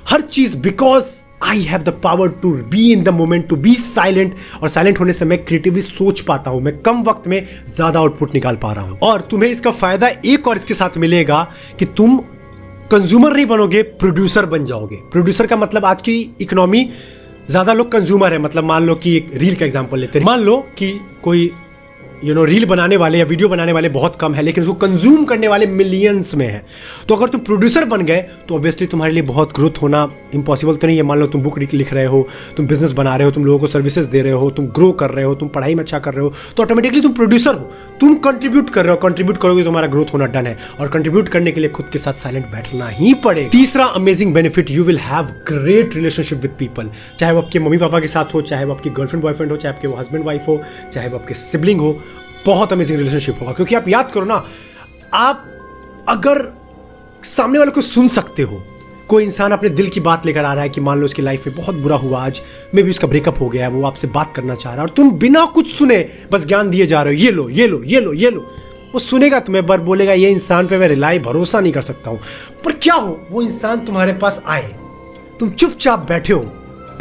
हर 0.09 0.21
चीज़ 0.21 0.57
because 0.57 1.15
I 1.43 1.61
have 1.61 1.81
the 1.81 1.89
power 2.03 2.29
to 2.41 2.51
be 2.69 2.91
in 2.91 3.03
the 3.03 3.09
moment 3.09 3.47
to 3.49 3.55
be 3.55 3.73
silent 3.75 4.35
और 4.61 4.69
साइलेंट 4.69 4.99
होने 4.99 5.13
से 5.13 5.25
मैं 5.25 5.43
क्रिएटिवली 5.45 5.81
सोच 5.81 6.21
पाता 6.21 6.51
हूँ। 6.51 6.61
मैं 6.61 6.77
कम 6.77 7.03
वक्त 7.03 7.27
में 7.27 7.43
ज़्यादा 7.67 7.99
आउटपुट 7.99 8.33
निकाल 8.33 8.55
पा 8.55 8.71
रहा 8.73 8.83
हूँ। 8.83 8.97
और 9.01 9.21
तुम्हें 9.21 9.49
इसका 9.49 9.71
फ़ायदा 9.73 10.09
एक 10.25 10.47
और 10.47 10.57
इसके 10.57 10.73
साथ 10.73 10.97
मिलेगा 10.97 11.43
कि 11.79 11.85
तुम 11.87 12.17
कंज्यूमर 12.91 13.33
नहीं 13.33 13.45
बनोगे 13.45 13.81
प्रोड्यूसर 13.83 14.45
बन 14.45 14.65
जाओगे। 14.65 14.95
प्रोड्यूसर 15.11 15.47
का 15.47 15.55
मतलब 15.55 15.85
आज 15.85 16.01
की 16.01 16.19
इकोनॉमी 16.41 16.89
ज़्यादा 17.49 17.73
लोग 17.73 17.91
कंज्यूमर 17.91 18.33
है। 18.33 18.39
मतलब 18.39 18.63
मान 18.63 18.85
लो 18.85 18.95
कि 18.95 19.15
एक 19.17 19.31
रील 19.35 19.55
का 19.55 19.65
एग्ज़ाम्पल 19.65 19.99
लेते 19.99 20.19
हैं। 20.19 20.25
मान 20.25 20.39
लो 20.39 20.57
कि 20.77 20.91
कोई 21.23 21.49
यू 22.23 22.33
नो 22.33 22.43
रील 22.45 22.65
बनाने 22.65 22.97
वाले 22.97 23.17
या 23.17 23.25
वीडियो 23.25 23.47
बनाने 23.49 23.71
वाले 23.71 23.89
बहुत 23.89 24.15
कम 24.21 24.33
है, 24.33 24.41
लेकिन 24.41 24.63
उसको 24.63 24.73
कंज्यूम 24.77 25.25
करने 25.25 25.47
वाले 25.47 25.65
मिलियंस 25.67 26.33
में 26.35 26.45
है। 26.47 26.63
तो 27.09 27.15
अगर 27.15 27.27
तुम 27.29 27.41
प्रोड्यूसर 27.41 27.85
बन 27.85 28.01
गए 28.05 28.21
तो 28.47 28.55
ऑब्वियसली 28.55 28.87
तुम्हारे 28.87 29.13
लिए 29.13 29.23
बहुत 29.23 29.53
ग्रोथ 29.55 29.81
होना 29.81 30.07
इम्पॉसिबल 30.35 30.75
तो 30.75 30.87
नहीं 30.87 30.97
है। 30.97 31.03
मान 31.03 31.19
लो 31.19 31.25
तुम 31.27 31.41
बुक 31.43 31.59
लिख 31.59 31.93
रहे 31.93 32.05
हो, 32.05 32.27
तुम 32.57 32.67
बिज़नेस 32.67 32.91
बना 32.93 33.15
रहे 33.15 33.25
हो, 33.25 33.31
तुम 33.31 33.45
लोगों 33.45 33.59
को 33.59 33.67
सर्विसेज़ 33.67 34.09
दे 34.09 34.21
रहे 34.21 34.33
हो, 34.33 34.49
तुम 34.51 34.67
ग्रो 34.69 34.91
कर 34.93 35.09
रहे 35.09 35.25
हो, 35.25 35.35
तुम 35.35 35.49
पढ़ाई 35.49 35.75
में 35.75 35.83
अच्छा 35.83 35.99
कर 35.99 36.13
रहे 36.13 36.25
हो 36.25 36.33
तो 36.57 36.63
ऑटोमेटिकली 36.63 37.01
तुम 37.01 37.13
प्रोड्यूसर 37.13 37.55
हो। 37.55 37.69
तुम 38.01 38.15
कंट्रीब्यूट 38.25 38.69
कर 38.69 38.85
रहे 38.85 38.91
हो 38.91 38.99
कंट्रीब्यूट 39.01 39.37
करोगे 39.37 39.61
तो 39.61 39.65
तुम्हारा 39.65 39.87
ग्रोथ 39.87 40.13
होना 40.13 40.25
डन 40.27 40.47
है। 40.47 40.57
और 40.79 40.87
कंट्रीब्यूट 40.89 41.29
करने 41.29 41.51
के 41.51 41.61
लिए 41.61 41.69
खुद 41.69 41.89
के 41.89 41.99
साथ 41.99 42.13
साइलेंट 42.15 42.45
बैठना 42.51 42.87
ही 42.89 43.13
पड़े 43.25 43.47
तीसरा 43.51 43.85
amazing 44.01 44.33
benefit 44.33 44.71
you 44.71 44.83
will 44.83 44.99
have 44.99 45.31
great 45.49 45.95
relationship 45.95 46.41
with 46.41 46.55
people 46.59 46.89
चाहे 47.19 47.33
वो 47.33 47.41
आपके 47.41 47.59
मम्मी 47.59 47.77
पापा 47.77 47.99
के 47.99 48.07
साथ 48.07 48.33
हो, 48.33 48.41
चाहे 48.41 48.65
वो 48.65 48.73
आपकी 48.73 48.89
गर्लफ्रेंड 48.91 49.23
बॉयफ्रेंड 49.23 49.51
हो, 49.51 49.57
चाहे 49.57 49.75
आपके 49.75 49.97
हस्बैंड 49.99 50.25
वाइफ 50.25 50.47
हो, 50.47 50.61
चाहे 50.93 51.09
वो 51.09 51.17
आपके 51.17 51.33
सिबलिंग 51.35 51.81
हो 51.81 51.97
बहुत 52.47 52.73
अमेजिंग 52.73 52.97
रिलेशनशिप 52.99 53.41
होगा। 53.41 53.51
क्योंकि 53.51 53.75
आप 53.75 53.87
याद 53.87 54.11
करो 54.11 54.25
ना, 54.25 54.43
आप 55.13 55.45
अगर 56.09 56.41
सामने 57.25 57.59
वाले 57.59 57.71
को 57.71 57.81
सुन 57.81 58.07
सकते 58.07 58.41
हो, 58.41 58.63
कोई 59.09 59.23
इंसान 59.23 59.51
अपने 59.51 59.69
दिल 59.69 59.89
की 59.89 59.99
बात 59.99 60.25
लेकर 60.25 60.45
आ 60.45 60.53
रहा 60.53 60.63
है 60.63 60.69
कि 60.69 60.81
मान 60.81 60.99
लो 60.99 61.05
उसकी 61.05 61.21
लाइफ 61.21 61.47
में 61.47 61.55
बहुत 61.55 61.75
बुरा 61.75 61.95
हुआ, 61.95 62.25
आज 62.25 62.41
मे 62.75 62.83
भी 62.83 62.89
उसका 62.89 63.07
ब्रेकअप 63.07 63.39
हो 63.41 63.47
गया 63.49 63.65
है, 63.65 63.71
वो 63.71 63.85
आपसे 63.87 64.07
बात 64.07 64.35
करना 64.35 64.55
चाह 64.55 64.73
रहा 64.73 64.83
है, 64.83 64.87
और 64.87 64.93
तुम 64.95 65.11
बिना 65.11 65.45
कुछ 65.45 65.73
सुने 65.73 65.97
बस 66.31 66.45
ज्ञान 66.45 66.69
दिए 66.69 66.85
जा 66.85 67.01
रहे 67.01 67.13
हो, 67.13 67.19
ये 67.19 67.31
लो 67.31 67.49
ये 67.49 67.67
लो 67.67 67.81
ये 67.83 68.01
लो 68.01 68.13
ये 68.13 68.31
लो। 68.31 68.39
वो 68.93 68.99
सुनेगा 68.99 69.39
तुम्हें 69.39 69.65
बर 69.65 69.79
बोलेगा, 69.79 70.13
ये 70.13 70.29
इंसान 70.29 70.67
पे 70.67 70.77
मैं 70.77 70.87
रिलाई 70.87 71.19
भरोसा 71.19 71.59
नहीं 71.59 71.73
कर 71.73 71.81
सकता 71.81 72.11
हूँ। 72.11 72.19
पर 72.65 72.71
क्या 72.73 72.93
हो, 72.93 73.19
वो 73.31 73.41
इंसान 73.41 73.79
तुम्हारे 73.79 74.13
पास 74.13 74.41
आए, 74.47 74.67
तुम 75.39 75.49
चुपचाप 75.49 76.07
बैठे 76.07 76.33
हो, 76.33 76.41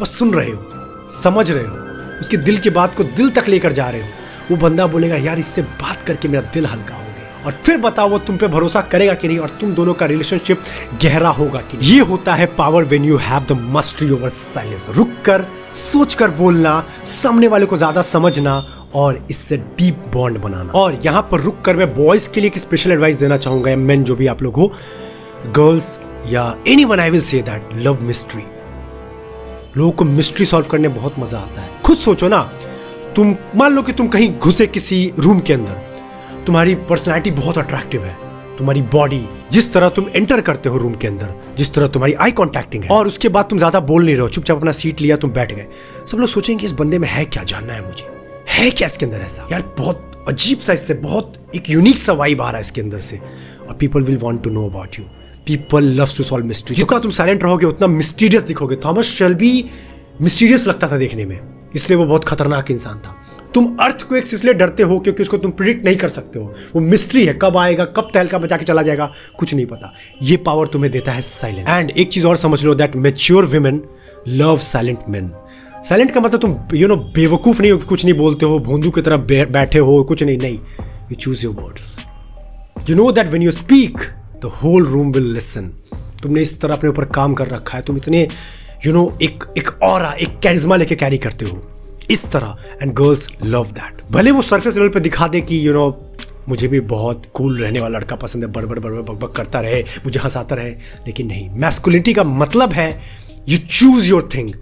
बस 0.01 0.19
सुन 0.19 0.33
रहे 0.35 0.51
हो, 0.51 1.09
समझ 1.13 1.51
रहे 1.51 1.65
हो, 1.65 1.77
उसके 2.21 2.37
दिल 2.37 2.59
की 2.59 2.71
बात 2.71 2.95
को 2.97 3.05
दिल 3.05 3.31
तक 3.31 3.49
लेकर 3.49 3.73
जा 3.73 3.89
रहे 3.91 4.03
हो। 4.03 4.09
वो 4.51 4.57
बंदा 4.59 4.87
बोलेगा, 4.87 5.17
यार, 5.17 5.39
इससे 5.39 5.63
बात 5.63 6.03
करके 6.07 6.29
मेरा 6.29 6.51
दिल 6.55 6.67
हल्का 6.67 6.95
हो 6.95 7.01
गया। 7.01 7.45
और 7.47 7.53
फिर 7.55 7.77
बताओ, 7.79 8.09
वो 8.09 8.19
तुम 8.21 8.37
पे 8.37 8.47
भरोसा 8.49 8.81
करेगा 8.83 9.15
कि 9.15 9.29
नहीं 9.29 9.39
और 9.39 9.57
तुम 9.61 9.73
दोनों 9.75 9.95
का 9.95 10.07
रिलेशनशिप 10.07 10.63
गहरा 11.03 11.29
होगा 11.31 11.61
कि 11.61 11.77
नहीं। 11.77 11.91
ये 11.91 12.01
होता 12.03 12.35
है 12.35 12.47
power 12.55 12.85
when 12.85 13.05
you 13.05 13.17
have 13.19 13.45
the 13.45 13.59
mastery 13.73 14.11
over 14.11 14.29
silence 14.31 14.89
रुक 14.91 15.13
कर, 15.25 15.45
सोच 15.75 16.15
कर 16.15 16.31
बोलना, 16.33 16.83
सामने 17.05 17.49
वाले 17.49 17.67
को 17.67 17.77
ज़्यादा 17.77 18.03
समझना 18.05 18.57
और 18.95 19.27
इससे 19.31 19.57
डीप 19.57 20.05
बॉन्ड 20.13 20.39
बनाना। 20.39 20.73
और 20.73 21.01
यहाँ 21.05 21.23
पर 21.33 21.41
रुक 21.41 21.61
कर 21.61 21.77
मैं 21.77 21.95
बॉयज़ 21.95 22.29
के 22.31 22.41
लिए 22.41 22.51
एक 22.51 22.59
स्पेशल 22.59 22.93
एडवाइस 22.93 23.17
देना 23.17 23.37
चाहूँगा, 23.37 23.71
या 23.71 23.77
मेन 23.77 24.05
जो 24.05 24.17
भी 24.17 24.27
आप 24.27 24.43
लोग 24.43 24.55
हो 24.55 24.73
गर्ल्स 25.49 25.99
या 26.27 26.55
anyone 26.85 27.01
I 27.01 27.11
will 27.11 27.21
say 27.21 27.43
that 27.43 27.69
love 27.77 28.03
mystery 28.03 28.43
लोगों 29.77 29.91
को 29.93 30.05
मिस्ट्री 30.05 30.45
सॉल्व 30.47 30.67
करने 30.67 30.89
बहुत 30.91 31.19
मज़ा 31.19 31.39
आता 31.39 31.63
है। 31.63 31.81
खुद 31.83 31.99
सोचो 31.99 32.29
ना 32.29 32.39
तुम, 33.17 33.35
मान 33.57 33.73
लो 33.73 33.83
कि 33.83 33.93
तुम 33.93 34.09
कहीं 34.09 34.39
घुसे 34.39 34.67
किसी 34.67 35.13
रूम 35.19 35.41
के 35.41 35.53
अंदर, 35.53 35.83
तुम्हारी 36.47 36.75
पर्सनैलिटी 36.75 37.31
बहुत 37.31 37.59
अट्रैक्टिव 37.59 38.05
है, 38.05 38.17
तुम्हारी 38.59 38.83
बॉडी 38.83 39.21
जिस 39.53 39.73
तरह 39.73 39.89
तुम 39.89 40.07
एंटर 40.17 40.41
करते 40.41 40.69
हो 40.69 40.79
रूम 40.79 40.95
के 40.95 41.07
अंदर, 41.07 41.35
जिस 41.59 41.73
तरह 41.75 41.87
तुम्हारी 41.87 42.13
आई 42.13 42.31
कॉन्टैक्टिंग 42.33 42.85
है, 42.85 42.91
और 42.91 43.07
उसके 43.07 43.29
बाद 43.29 43.45
तुम 43.45 43.59
ज़्यादा 43.59 43.81
बोल 43.81 44.05
नहीं 44.05 44.15
रहे 44.15 44.23
हो, 44.23 44.29
चुपचाप 44.29 44.57
अपना 44.57 44.73
सीट 44.73 45.01
लिया, 45.01 45.17
तुम 45.17 45.31
बैठ 45.31 45.53
गए। 45.53 45.67
सब 46.11 46.19
लोग 46.19 46.29
सोचेंगे, 46.29 46.67
इस 46.67 46.73
बंदे 46.73 46.99
में 46.99 47.09
है 47.09 47.25
क्या, 47.25 47.43
जानना 47.45 47.73
है 47.73 47.87
मुझे। 47.87 48.05
है 48.51 48.71
क्या 48.71 48.87
इसके 48.87 49.07
अंदर 49.07 49.21
ऐसा? 49.21 49.49
यार, 49.53 49.63
बहुत 49.79 50.25
अजीब 50.29 50.59
सा 50.59 50.73
इससे, 50.73 50.95
बहुत 50.95 51.33
एक 51.57 51.71
यूनिक 51.71 51.99
सा 51.99 52.13
वाइब 52.13 52.43
आ 52.43 52.51
रहा 52.51 52.57
है 52.57 52.61
इसके 52.61 52.81
अंदर 52.81 53.01
से। 53.01 53.21
और 53.69 53.75
people 53.75 54.03
will 54.03 54.17
want 54.19 54.43
to 54.45 54.51
know 54.51 54.69
about 54.69 54.99
you 54.99 55.05
people 55.47 55.85
love 55.95 56.17
to 56.17 56.25
solve 56.25 56.47
mystery 56.47 56.77
जितना 56.77 56.99
तुम 56.99 57.11
साइलेंट 57.13 57.43
रहोगे, 57.43 57.67
उतना 57.67 57.87
मिस्टीरियस 57.89 58.43
दिखोगे। 58.43 58.77
थॉमस 58.77 59.07
शेल्बी 59.09 59.69
मिस्टीरियस 60.21 60.67
लगता 60.69 60.89
था 60.89 60.97
देखने 60.99 61.25
में। 61.25 61.56
इसलिए 61.77 61.99
वो 61.99 62.05
बहुत 62.05 62.25
खतरनाक 62.25 62.71
इंसान 62.71 62.99
था। 62.99 63.17
तुम 63.55 63.77
अर्थ 63.81 64.03
को 64.09 64.17
एक 64.17 64.25
इसलिए 64.35 64.55
डरते 64.55 64.83
हो 64.83 64.99
क्योंकि 64.99 65.23
उसको 65.23 65.37
तुम 65.39 65.51
प्रिडिक्ट 65.51 65.85
नहीं 65.85 65.97
कर 65.97 66.09
सकते 66.09 66.39
हो। 66.39 66.55
वो 66.75 66.81
मिस्ट्री 66.81 67.25
है, 67.27 67.39
कब 67.43 67.57
आएगा, 67.57 67.85
कब 67.87 68.11
तहलका 68.15 68.39
बचा 68.39 68.57
के 68.57 68.65
चला 68.65 68.83
जाएगा, 68.83 69.11
कुछ 69.39 69.55
नहीं 69.55 69.67
पता। 69.67 69.93
ये 70.23 70.37
पावर 70.47 70.67
तुम्हें 70.67 70.91
देता 70.93 71.13
है 71.13 71.21
साइलेंस 71.23 71.69
एंड 71.69 71.91
एक 71.91 72.13
चीज़ 72.13 72.27
और 72.27 72.37
समझ 72.37 72.63
लो 72.65 72.75
that 72.75 72.97
mature 72.99 73.47
women 73.47 73.83
love 74.29 74.57
silent 74.59 75.09
man 75.09 75.31
silent 75.85 76.13
का 76.15 76.21
मतलब 76.21 76.41
तुम 76.41 76.57
यू 76.75 76.89
नो 76.89 76.97
बेवकूफ़ 76.97 77.61
नहीं 77.63 77.73
हो 77.73 77.79
कुछ 77.79 78.05
नहीं 78.05 78.15
बोलते 78.15 78.47
हो, 78.47 78.59
भोंदू 78.59 78.91
की 78.91 79.03
तरह 79.03 79.17
बैठे 79.17 79.79
हो, 79.79 80.03
कुछ 80.05 80.23
नहीं 80.23 80.39
नहीं। 80.39 80.59
You 80.59 81.15
choose 81.15 81.45
your 81.45 81.55
words 81.55 81.97
you 82.91 82.97
know 82.97 83.11
that 83.13 83.29
when 83.29 83.43
you 83.43 83.51
speak 83.53 83.99
the 84.45 84.51
whole 84.55 84.87
room 84.87 85.13
will 85.13 85.33
listen 85.33 85.73
तुमने 86.23 86.41
इस 86.43 86.61
तरह 86.61 86.75
अपने 86.75 86.91
ऊपर 86.91 87.05
काम 87.15 87.35
कर 87.35 87.47
रखा 87.47 87.79
है। 87.79 87.85
तुम 87.85 87.97
इतने 87.97 88.27
यू 88.87 88.93
नो 88.93 89.07
एक 89.23 89.45
एक 89.59 89.71
और 89.83 90.03
एक 90.15 90.39
कैरिज्मा 90.43 90.77
लेके 90.77 90.95
कैरी 90.97 91.19
करते 91.19 91.45
हो। 91.45 91.63
इस 92.11 92.25
तरह 92.33 92.57
एंड 92.83 92.93
गर्ल्स 92.95 93.29
लव 93.45 93.71
दैट 93.73 94.03
भले 94.13 94.31
वो 94.31 94.43
सरफेस 94.43 94.77
लेवल 94.77 94.89
पे 94.89 95.01
दिखा 95.01 95.29
दे 95.29 95.41
कि 95.41 95.67
यू 95.67 95.73
नो 95.73 95.89
मुझे 96.49 96.69
भी 96.69 96.81
बहुत 96.91 97.23
कूल 97.35 97.57
रहने 97.59 97.81
वाला 97.81 97.99
लड़का 97.99 98.17
पसंद 98.17 98.45
है, 98.45 98.51
बड़बड़ 98.53 98.79
बड़बड़, 98.79 99.01
बक 99.01 99.17
बक 99.23 99.33
करता 99.37 99.61
रहे, 99.61 99.83
मुझे 100.05 100.21
हंसाता 100.21 100.57
रहे, 100.57 100.71
लेकिन 101.07 101.27
नहीं। 101.27 101.49
मैस्कुलिटी 101.61 102.13
का 102.15 102.25
मतलब 102.25 102.73
है 102.73 102.89
you 103.49 103.59
choose 103.59 104.09
your 104.09 104.29
thing 104.35 104.53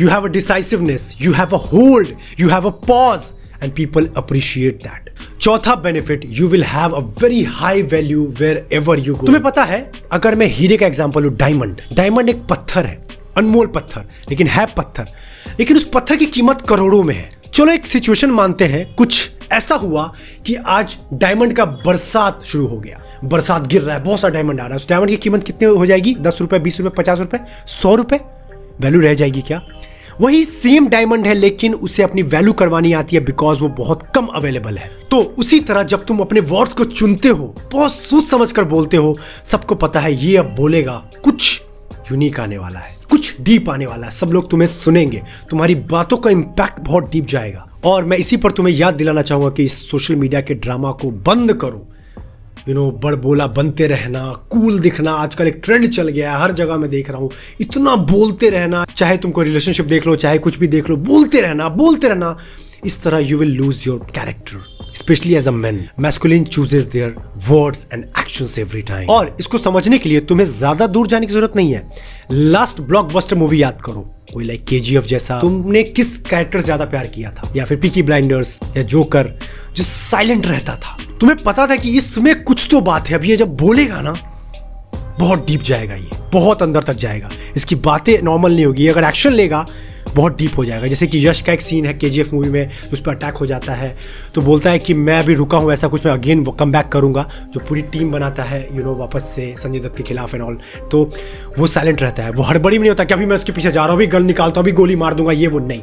you 0.00 0.08
have 0.08 0.24
a 0.24 0.30
decisiveness 0.32 1.16
you 1.20 1.32
have 1.32 1.56
a 1.56 1.60
hold 1.64 2.08
you 2.40 2.48
have 2.48 2.66
a 2.66 2.72
pause 2.86 3.30
and 3.62 3.72
people 3.74 4.08
appreciate 4.16 4.82
that 4.82 5.10
चौथा 5.40 5.74
benefit 5.82 6.24
you 6.28 6.48
will 6.48 6.64
have 6.64 6.92
a 6.92 7.00
very 7.22 7.42
high 7.54 7.82
value 7.84 8.26
wherever 8.72 8.98
you 8.98 9.14
go 9.14 9.26
तुम्हें 9.26 9.42
पता 9.44 9.64
है, 9.64 9.90
अगर 10.12 10.34
मैं 10.34 10.46
हीरे 10.48 10.76
का 10.76 10.86
example 10.86 11.22
लू 11.22 11.30
diamond 11.36 11.80
diamond 11.94 12.28
एक 12.28 12.46
पत्थर 12.50 12.86
है। 12.86 13.05
अनमोल 13.36 13.66
पत्थर, 13.66 14.00
लेकिन 14.30 14.46
है 14.46 14.66
पत्थर। 14.66 15.08
लेकिन 15.58 15.76
उस 15.76 15.90
पत्थर 15.94 16.16
की 16.16 16.26
कीमत 16.26 16.60
करोड़ों 16.60 17.02
में 17.02 17.14
है। 17.14 17.28
चलो 17.54 17.72
एक 17.72 17.86
सिचुएशन 17.86 18.30
मानते 18.30 18.64
हैं। 18.64 18.94
कुछ 18.94 19.30
ऐसा 19.52 19.74
हुआ 19.74 20.12
कि 20.46 20.54
आज 20.54 20.98
डायमंड 21.12 21.52
का 21.52 21.64
बरसात 21.64 22.42
शुरू 22.44 22.66
हो 22.66 22.78
गया। 22.78 23.02
बरसात 23.24 23.66
गिर 23.66 23.82
रहा 23.82 23.96
है, 23.96 24.02
बहुत 24.02 24.20
सारा 24.20 24.34
डायमंड 24.34 24.60
आ 24.60 24.62
रहा 24.62 24.72
है। 24.72 24.76
उस 24.76 24.88
डायमंड 24.88 25.08
की 25.08 25.16
कीमत 25.16 25.44
कितनी 25.44 25.68
हो 25.68 25.86
जाएगी? 25.86 26.14
दस 26.14 26.38
रुपए, 26.40 26.58
बीस 26.58 26.80
रुपए, 26.80 26.94
पचास 26.98 27.18
रुपए, 27.18 27.38
सौ 27.66 27.94
रुपए? 27.94 28.20
वैल्यू 28.80 29.00
रह 29.00 29.14
जाएगी 29.14 29.40
क्या? 29.40 29.62
वही 30.20 30.44
सेम 30.44 30.88
डायमंड 30.88 31.26
है, 31.26 31.34
लेकिन 31.34 31.74
उसे 31.74 32.02
अपनी 32.02 32.22
वैल्यू 32.22 32.52
करवानी 32.52 32.92
आती 32.92 33.16
है 33.16 33.24
बिकॉज़ 33.24 33.60
वो 33.60 33.68
बहुत 33.68 34.02
कम 34.14 34.26
अवेलेबल 34.26 34.76
है। 34.76 34.90
तो 35.10 35.34
उसी 35.38 35.60
तरह 35.60 35.82
जब 35.82 36.04
तुम 36.04 36.18
अपने 36.18 36.40
वर्ड्स 36.40 36.72
को 36.72 36.84
चुनते 36.84 37.28
हो, 37.28 37.54
बहुत 37.72 37.92
सोच 37.92 38.24
समझ 38.24 38.52
कर 38.52 38.64
बोलते 38.64 38.96
हो, 38.96 39.18
सबको 39.44 39.74
पता 39.74 40.00
है 40.00 40.24
ये 40.24 40.36
अब 40.36 40.54
बोलेगा 40.54 41.10
कुछ 41.24 41.62
यूनिक 42.10 42.40
आने 42.40 42.58
वाला 42.58 42.78
है। 42.78 42.96
कुछ 43.10 43.40
डीप 43.40 43.70
आने 43.70 43.86
वाला 43.86 44.06
है। 44.06 44.12
सब 44.12 44.26
लोग 44.26 44.50
तुम्हें 44.50 44.66
सुनेंगे। 44.66 45.22
तुम्हारी 45.50 45.74
बातों 45.74 46.16
का 46.16 46.30
इम्पैक्ट 46.30 46.80
बहुत 46.80 47.10
डीप 47.10 47.26
जाएगा। 47.26 47.68
और 47.84 48.04
मैं 48.04 48.16
इसी 48.16 48.36
पर 48.36 48.52
तुम्हें 48.52 48.74
याद 48.74 48.94
दिलाना 48.94 49.22
चाहूँगा 49.22 49.50
कि 49.50 49.64
इस 49.64 49.90
सोशल 49.90 50.16
मीडिया 50.16 50.40
के 50.40 50.54
ड्रामा 50.54 50.92
को 50.92 51.10
बंद 51.10 51.52
करो। 51.52 51.88
यू 52.68 52.74
नो 52.74 52.90
बड़ 52.90 53.14
बोला 53.14 53.46
बनते 53.46 53.86
रहना 53.86 54.32
कूल 54.50 54.80
दिखना, 54.80 55.12
आजकल 55.12 55.46
एक 55.46 55.60
ट्रेंड 55.64 55.90
चल 55.90 56.08
गया 56.08 56.32
है। 56.32 56.40
हर 56.40 56.52
जगह 56.52 56.76
मैं 56.76 56.90
देख 56.90 57.10
रहा 57.10 57.18
हूँ। 57.18 57.30
इतना 57.60 57.96
बोलते 57.96 58.50
रहना, 58.50 58.86
चाहे 58.96 59.16
तुमको 59.16 59.42
रिलेशनशिप 59.42 59.86
देख 59.86 60.06
लो, 60.06 60.16
चाहे 60.16 60.38
कुछ 60.38 60.58
भी 60.58 60.66
देख 60.66 60.90
लो, 60.90 60.96
बोलते 60.96 61.40
रहना 61.40 61.68
बोलते 61.68 62.08
रहना। 62.08 62.36
इस 62.84 63.04
तरह 63.04 63.18
you 63.18 63.38
will 63.38 63.54
lose 63.54 63.86
your 63.86 63.98
character 63.98 64.75
specially 64.96 65.34
as 65.34 65.48
a 65.48 65.50
man 65.52 65.80
masculine 66.00 66.44
chooses 66.44 66.84
their 66.92 67.14
words 67.48 67.86
and 67.92 68.04
actions 68.04 68.58
every 68.58 68.82
time 68.82 69.08
और 69.10 69.36
इसको 69.40 69.58
समझने 69.58 69.98
के 69.98 70.08
लिए 70.08 70.20
तुम्हें 70.22 70.46
ज़्यादा 70.46 70.86
दूर 70.86 71.06
जाने 71.06 71.26
की 71.26 71.32
ज़रूरत 71.32 71.56
नहीं 71.56 71.72
है। 71.72 71.82
लास्ट 72.30 72.80
ब्लॉकबस्टर 72.82 73.36
मूवी 73.36 73.62
याद 73.62 73.80
करो। 73.80 74.00
कोई 74.32 74.44
लाइक 74.44 74.64
के 74.64 74.78
जैसा। 75.00 75.38
तुमने 75.40 75.82
किस 75.82 76.16
कैरेक्टर 76.20 76.60
ज़्यादा 76.60 76.84
प्यार 76.84 77.06
किया 77.06 77.30
था? 77.30 77.50
या 77.56 77.64
फिर 77.64 77.78
पिकी 77.78 78.02
ब्लाइंडर्स 78.02 78.58
या 78.76 78.82
जोकर 78.84 79.32
जो 79.76 79.82
साइलेंट 79.82 80.46
रहता 80.46 80.76
था। 80.76 80.96
तुम्हें 81.20 81.42
पता 81.42 81.66
था 81.66 81.76
कि 81.76 81.96
इसमें 81.98 82.42
कुछ 82.44 82.68
तो 82.70 82.80
बात 82.82 83.08
है। 83.08 83.14
अभी 83.14 83.30
ये 83.30 83.36
जब 83.36 83.56
बोलेगा 83.56 84.00
ना, 84.00 84.12
बहुत 85.18 85.46
डीप 85.46 85.62
जाएगा 85.62 85.94
ये। 85.94 86.10
बहुत 86.32 86.62
अंदर 86.62 86.82
तक 86.82 86.96
जाएगा। 86.96 87.30
इसकी 87.56 87.74
बातें 87.84 88.20
नॉर्मल 88.22 88.54
नहीं 88.54 88.64
होगी। 88.66 88.86
अगर 88.88 89.04
एक्शन 89.04 89.32
लेगा 89.32 89.64
बहुत 90.16 90.36
डीप 90.38 90.58
हो 90.58 90.64
जाएगा। 90.64 90.86
जैसे 90.86 91.06
कि 91.06 91.26
यश 91.26 91.40
का 91.42 91.52
एक 91.52 91.62
सीन 91.62 91.86
है 91.86 91.94
के 91.94 92.22
मूवी 92.24 92.48
में 92.48 92.68
उस 92.92 93.00
पर 93.00 93.14
अटैक 93.14 93.34
हो 93.34 93.46
जाता 93.46 93.74
है। 93.74 93.94
तो 94.34 94.42
बोलता 94.42 94.70
है 94.70 94.78
कि 94.78 94.94
मैं 94.94 95.18
अभी 95.18 95.34
रुका 95.34 95.58
हूँ, 95.58 95.72
ऐसा 95.72 95.88
कुछ 95.88 96.06
मैं 96.06 96.12
अगेन 96.12 96.44
कम 96.50 96.72
बैक 96.72 96.88
करूँगा, 96.88 97.28
जो 97.54 97.60
पूरी 97.60 97.82
टीम 97.84 98.12
बनाता 98.12 98.42
है 98.42 98.60
यू 98.76 98.84
नो 98.84 98.94
वापस 98.96 99.32
से 99.34 99.54
संजय 99.58 99.80
दत्त 99.80 99.96
के 99.96 100.02
खिलाफ 100.02 100.34
एंड 100.34 100.42
ऑल 100.42 100.58
तो 100.90 101.02
वो 101.58 101.66
साइलेंट 101.66 102.02
रहता 102.02 102.22
है। 102.22 102.30
वो 102.30 102.42
हड़बड़ी 102.42 102.78
में 102.78 102.82
नहीं 102.82 102.90
होता 102.90 103.04
कि 103.04 103.14
अभी 103.14 103.26
मैं 103.26 103.34
उसके 103.34 103.52
पीछे 103.52 103.70
जा 103.70 103.80
रहा 103.80 103.88
हूँ, 103.88 103.96
अभी 103.96 104.06
गल 104.06 104.22
निकालता 104.22 104.60
हूँ, 104.60 104.64
अभी 104.64 104.72
गोली 104.72 104.96
मार 104.96 105.14
दूँगा, 105.14 105.32
ये 105.32 105.46
वो 105.46 105.58
नहीं। 105.58 105.82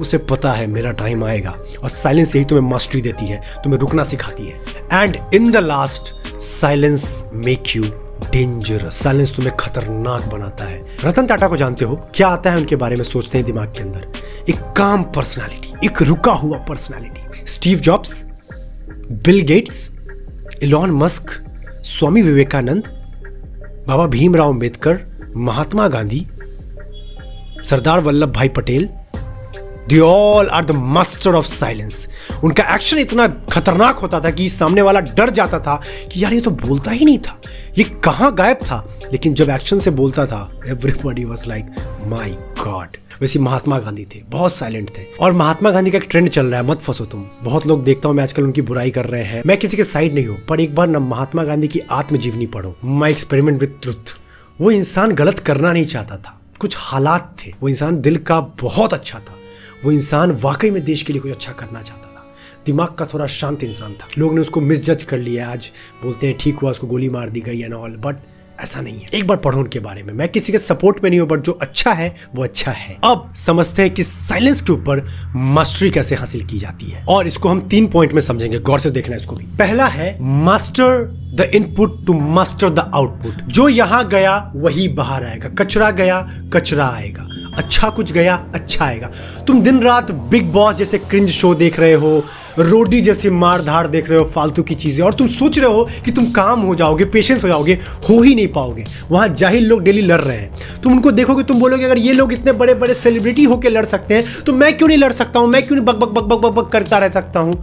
उसे 0.00 0.18
पता 0.30 0.52
है 0.52 0.66
मेरा 0.66 0.90
टाइम 0.92 1.24
आएगा 1.24 1.50
और 1.82 1.88
साइलेंस 1.90 2.34
यही 2.36 2.44
तुम्हें 2.44 2.68
मास्टरी 2.70 3.00
देती 3.00 3.26
है, 3.26 3.40
तुम्हें 3.64 3.80
रुकना 3.80 4.02
सिखाती 4.04 4.46
है। 4.46 5.02
And 5.02 5.16
in 5.34 5.50
the 5.50 5.56
last 5.56 6.14
silence 6.40 7.24
make 7.34 7.76
you 7.76 7.84
dangerous 8.32 8.94
silence 8.94 9.34
तुम्हें 9.36 9.56
खतरनाक 9.56 10.28
बनाता 10.32 10.64
है। 10.64 10.84
रतन 11.04 11.26
टाटा 11.26 11.48
को 11.48 11.56
जानते 11.56 11.84
हो? 11.84 11.96
क्या 12.14 12.28
आता 12.28 12.50
है 12.50 12.56
उनके 12.56 12.76
बारे 12.76 12.96
में 12.96 13.04
सोचते 13.04 13.38
हैं 13.38 13.46
दिमाग 13.46 13.68
के 13.68 13.80
अंदर? 13.80 14.06
एक 14.48 14.60
काम 14.76 15.02
पर्सनालिटी 15.02 15.86
एक 15.86 16.02
रुका 16.02 16.32
हुआ 16.32 16.58
personality 16.58 17.46
Steve 17.46 17.78
Jobs 17.78 18.24
Bill 19.12 19.40
Gates 19.40 19.90
Elon 20.62 20.90
Musk 20.90 21.30
Swami 21.84 22.22
Vivekananda, 22.22 22.88
Baba 23.88 24.06
Bhimrao 24.06 24.48
Ambedkar, 24.48 24.98
Mahatma 25.36 25.88
Gandhi, 25.88 26.26
Sardar 27.64 28.00
Vallabh 28.00 28.32
Bhai 28.32 28.48
Patel 28.48 28.88
they 29.88 29.98
all 30.00 30.48
are 30.48 30.64
the 30.64 30.70
master 30.70 31.34
of 31.34 31.46
silence 31.46 32.06
उनका 32.44 32.64
एक्शन 32.74 32.98
इतना 32.98 33.26
खतरनाक 33.52 33.98
होता 33.98 34.20
था 34.20 34.30
कि 34.30 34.48
सामने 34.48 34.82
वाला 34.82 35.00
डर 35.00 35.30
जाता 35.30 35.58
था 35.58 35.80
कि 36.12 36.22
यार 36.24 36.32
ये 36.32 36.40
तो 36.40 36.50
बोलता 36.50 36.90
ही 36.90 37.04
नहीं 37.04 37.18
था। 37.18 37.40
ये 37.78 37.84
कहाँ 38.04 38.34
गायब 38.34 38.56
था? 38.56 38.86
लेकिन 39.12 39.34
जब 39.34 39.50
एक्शन 39.50 39.78
से 39.78 39.90
बोलता 39.90 40.26
था 40.26 40.50
everybody 40.66 41.24
was 41.24 41.48
like 41.48 41.74
my 42.06 42.30
God 42.64 42.96
वैसे 43.20 43.38
महात्मा 43.38 43.78
गांधी 43.78 44.04
थे, 44.04 44.20
बहुत 44.28 44.52
साइलेंट 44.52 44.90
थे। 44.90 45.02
और 45.20 45.32
महात्मा 45.32 45.70
गांधी 45.70 45.90
का 45.90 45.98
एक 45.98 46.06
ट्रेंड 46.10 46.28
चल 46.28 46.46
रहा 46.46 46.60
है, 46.60 46.66
मत 46.66 46.80
फंसो 46.80 47.04
तुम। 47.04 47.24
बहुत 47.42 47.66
लोग 47.66 47.84
देखता 47.84 48.08
हूँ 48.08 48.16
मैं 48.16 48.22
आजकल 48.22 48.42
उनकी 48.42 48.62
बुराई 48.62 48.90
कर 48.90 49.06
रहे 49.06 49.24
हैं। 49.24 49.42
मैं 49.46 49.56
किसी 49.58 49.76
के 49.76 49.84
साइड 49.84 50.14
नहीं 50.14 50.26
हूँ, 50.26 50.38
पर 50.46 50.60
एक 50.60 50.74
बार 50.74 50.86
ना 50.86 50.98
महात्मा 50.98 51.42
गांधी 51.42 51.68
की 51.68 51.80
आत्मजीवनी 51.90 52.46
पढ़ो। 52.46 52.76
माई 52.84 53.10
एक्सपेरिमेंट 53.10 53.60
विथ 53.60 53.80
ट्रुथ 53.82 54.18
वो 54.60 54.70
इंसान 54.70 55.12
गलत 55.12 55.38
करना 55.38 55.72
नहीं 55.72 55.84
चाहता 55.84 56.16
था। 56.16 56.40
कुछ 56.60 56.74
हालात 56.78 57.36
थे। 57.40 57.52
वो 57.62 57.68
इंसान 57.68 58.00
दिल 58.00 58.16
का 58.16 58.40
बहुत 58.40 58.94
अच्छा 58.94 59.18
था। 59.18 59.34
वो 59.84 59.92
इंसान 59.92 60.30
वाकई 60.30 60.70
में 60.70 60.84
देश 60.84 61.02
के 61.02 61.12
लिए 61.12 61.22
कुछ 61.22 61.32
अच्छा 61.32 61.52
करना 61.52 61.82
चाहता 61.82 62.08
था। 62.08 62.34
दिमाग 62.66 62.88
का 62.88 63.06
थोड़ा 63.06 63.26
शांत 63.26 63.64
इंसान 63.64 63.92
था। 63.92 64.08
लोग 64.18 64.34
ने 64.34 64.40
उसको 64.40 64.60
मिसजज 64.60 65.02
कर 65.02 65.18
लिया। 65.18 65.50
आज 65.50 65.70
बोलते 66.04 66.26
हैं, 66.26 66.36
ठीक 66.40 66.58
हुआ, 66.58 66.70
उसको 66.70 66.86
गोली 66.86 67.08
मार 67.08 67.30
दी 67.30 67.40
गई 67.40 67.60
एंड 67.60 67.74
ऑल 67.74 67.90
बट 67.90 68.16
ऐसा 68.60 68.80
नहीं 68.80 68.94
है। 68.94 69.06
एक 69.14 69.26
बार 69.26 69.36
पढ़ो 69.36 69.58
उनके 69.58 69.78
बारे 69.78 70.02
में। 70.02 70.12
मैं 70.14 70.28
किसी 70.28 70.52
के 70.52 70.58
सपोर्ट 70.58 71.02
में 71.04 71.10
नहीं 71.10 71.20
हूँ 71.20 71.28
बट 71.28 71.40
जो 71.40 71.52
अच्छा 71.52 71.92
है, 71.92 72.16
वो 72.34 72.44
अच्छा 72.44 72.70
है। 72.70 72.96
अब 73.04 73.32
समझते 73.36 73.82
हैं 73.82 73.94
कि 73.94 74.02
साइलेंस 74.02 74.60
के 74.60 74.72
ऊपर 74.72 75.04
मास्टरी 75.36 75.90
कैसे 75.90 76.14
हासिल 76.14 76.46
की 76.46 76.58
जाती 76.58 76.90
है। 76.90 77.04
और 77.08 77.26
इसको 77.26 77.48
हम 77.48 77.60
तीन 77.60 77.86
पॉइंट 77.86 78.12
में 78.12 78.20
समझेंगे। 78.22 78.58
गौर 78.58 78.80
से 78.80 78.90
देखना 78.90 79.16
इसको 79.16 79.36
भी। 79.36 79.44
पहला 79.44 79.86
है 79.86 80.18
master 80.20 81.06
the 81.34 81.50
input 81.54 82.06
to 82.06 82.12
master 82.12 82.70
the 82.70 82.78
output 82.78 83.32
जो 83.32 83.68
यहाँ 83.68 84.08
गया, 84.08 84.52
वही 84.56 84.88
बाहर 84.88 85.24
आएगा। 85.24 85.48
कचरा 85.48 85.90
गया, 85.90 86.20
कचरा 86.52 86.86
आएगा। 86.86 87.28
अच्छा 87.58 87.90
कुछ 87.90 88.12
गया 88.12 88.34
अच्छा 88.54 88.84
आएगा। 88.84 89.10
तुम 89.46 89.60
दिन 89.62 89.82
रात 89.82 90.10
बिग 90.30 90.52
बॉस 90.52 90.74
जैसे 90.76 90.98
क्रिंज 91.00 91.30
शो 91.30 91.54
देख 91.54 91.78
रहे 91.80 91.92
हो 91.94 92.22
रोडी 92.58 93.00
जैसी 93.00 93.30
मार 93.30 93.62
धाड़ 93.62 93.86
देख 93.86 94.08
रहे 94.10 94.18
हो, 94.18 94.24
फालतू 94.24 94.62
की 94.62 94.74
चीज़ें, 94.74 95.04
और 95.04 95.14
तुम 95.14 95.28
सोच 95.28 95.58
रहे 95.58 95.68
हो 95.68 95.84
कि 96.04 96.10
तुम 96.12 96.30
काम 96.32 96.60
हो 96.60 96.74
जाओगे 96.74 97.04
पेशेंस 97.04 97.42
हो 97.44 97.48
जाओगे, 97.48 97.74
हो 98.08 98.20
ही 98.22 98.34
नहीं 98.34 98.48
पाओगे। 98.48 98.84
वहाँ 99.10 99.28
जाहिल 99.30 99.66
लोग 99.66 99.82
डेली 99.82 100.02
लड़ 100.02 100.20
रहे 100.20 100.36
हैं। 100.36 100.80
तुम 100.82 100.92
उनको 100.92 101.10
देखोगे, 101.12 101.42
तुम 101.42 101.60
बोलोगे, 101.60 101.84
अगर 101.84 101.98
ये 101.98 102.12
लोग 102.12 102.32
इतने 102.32 102.52
बड़े 102.54 102.74
बड़े 102.74 102.94
सेलिब्रिटी 102.94 103.44
होकर 103.44 103.70
लड़ 103.70 103.84
सकते 103.86 104.14
हैं 104.14 104.42
तो 104.46 104.52
मैं 104.52 104.76
क्यों 104.76 104.88
नहीं 104.88 104.98
लड़ 104.98 105.12
सकता 105.12 105.40
हूँ? 105.40 105.48
मैं 105.48 105.66
क्यों 105.66 105.76
नहीं 105.76 105.86
बक 105.86 105.96
बक 105.96 106.08
बक 106.10 106.24
बक 106.24 106.38
बक 106.38 106.52
बक 106.54 106.70
करता 106.72 106.98
रह 106.98 107.08
सकता 107.10 107.40
हूँ? 107.40 107.62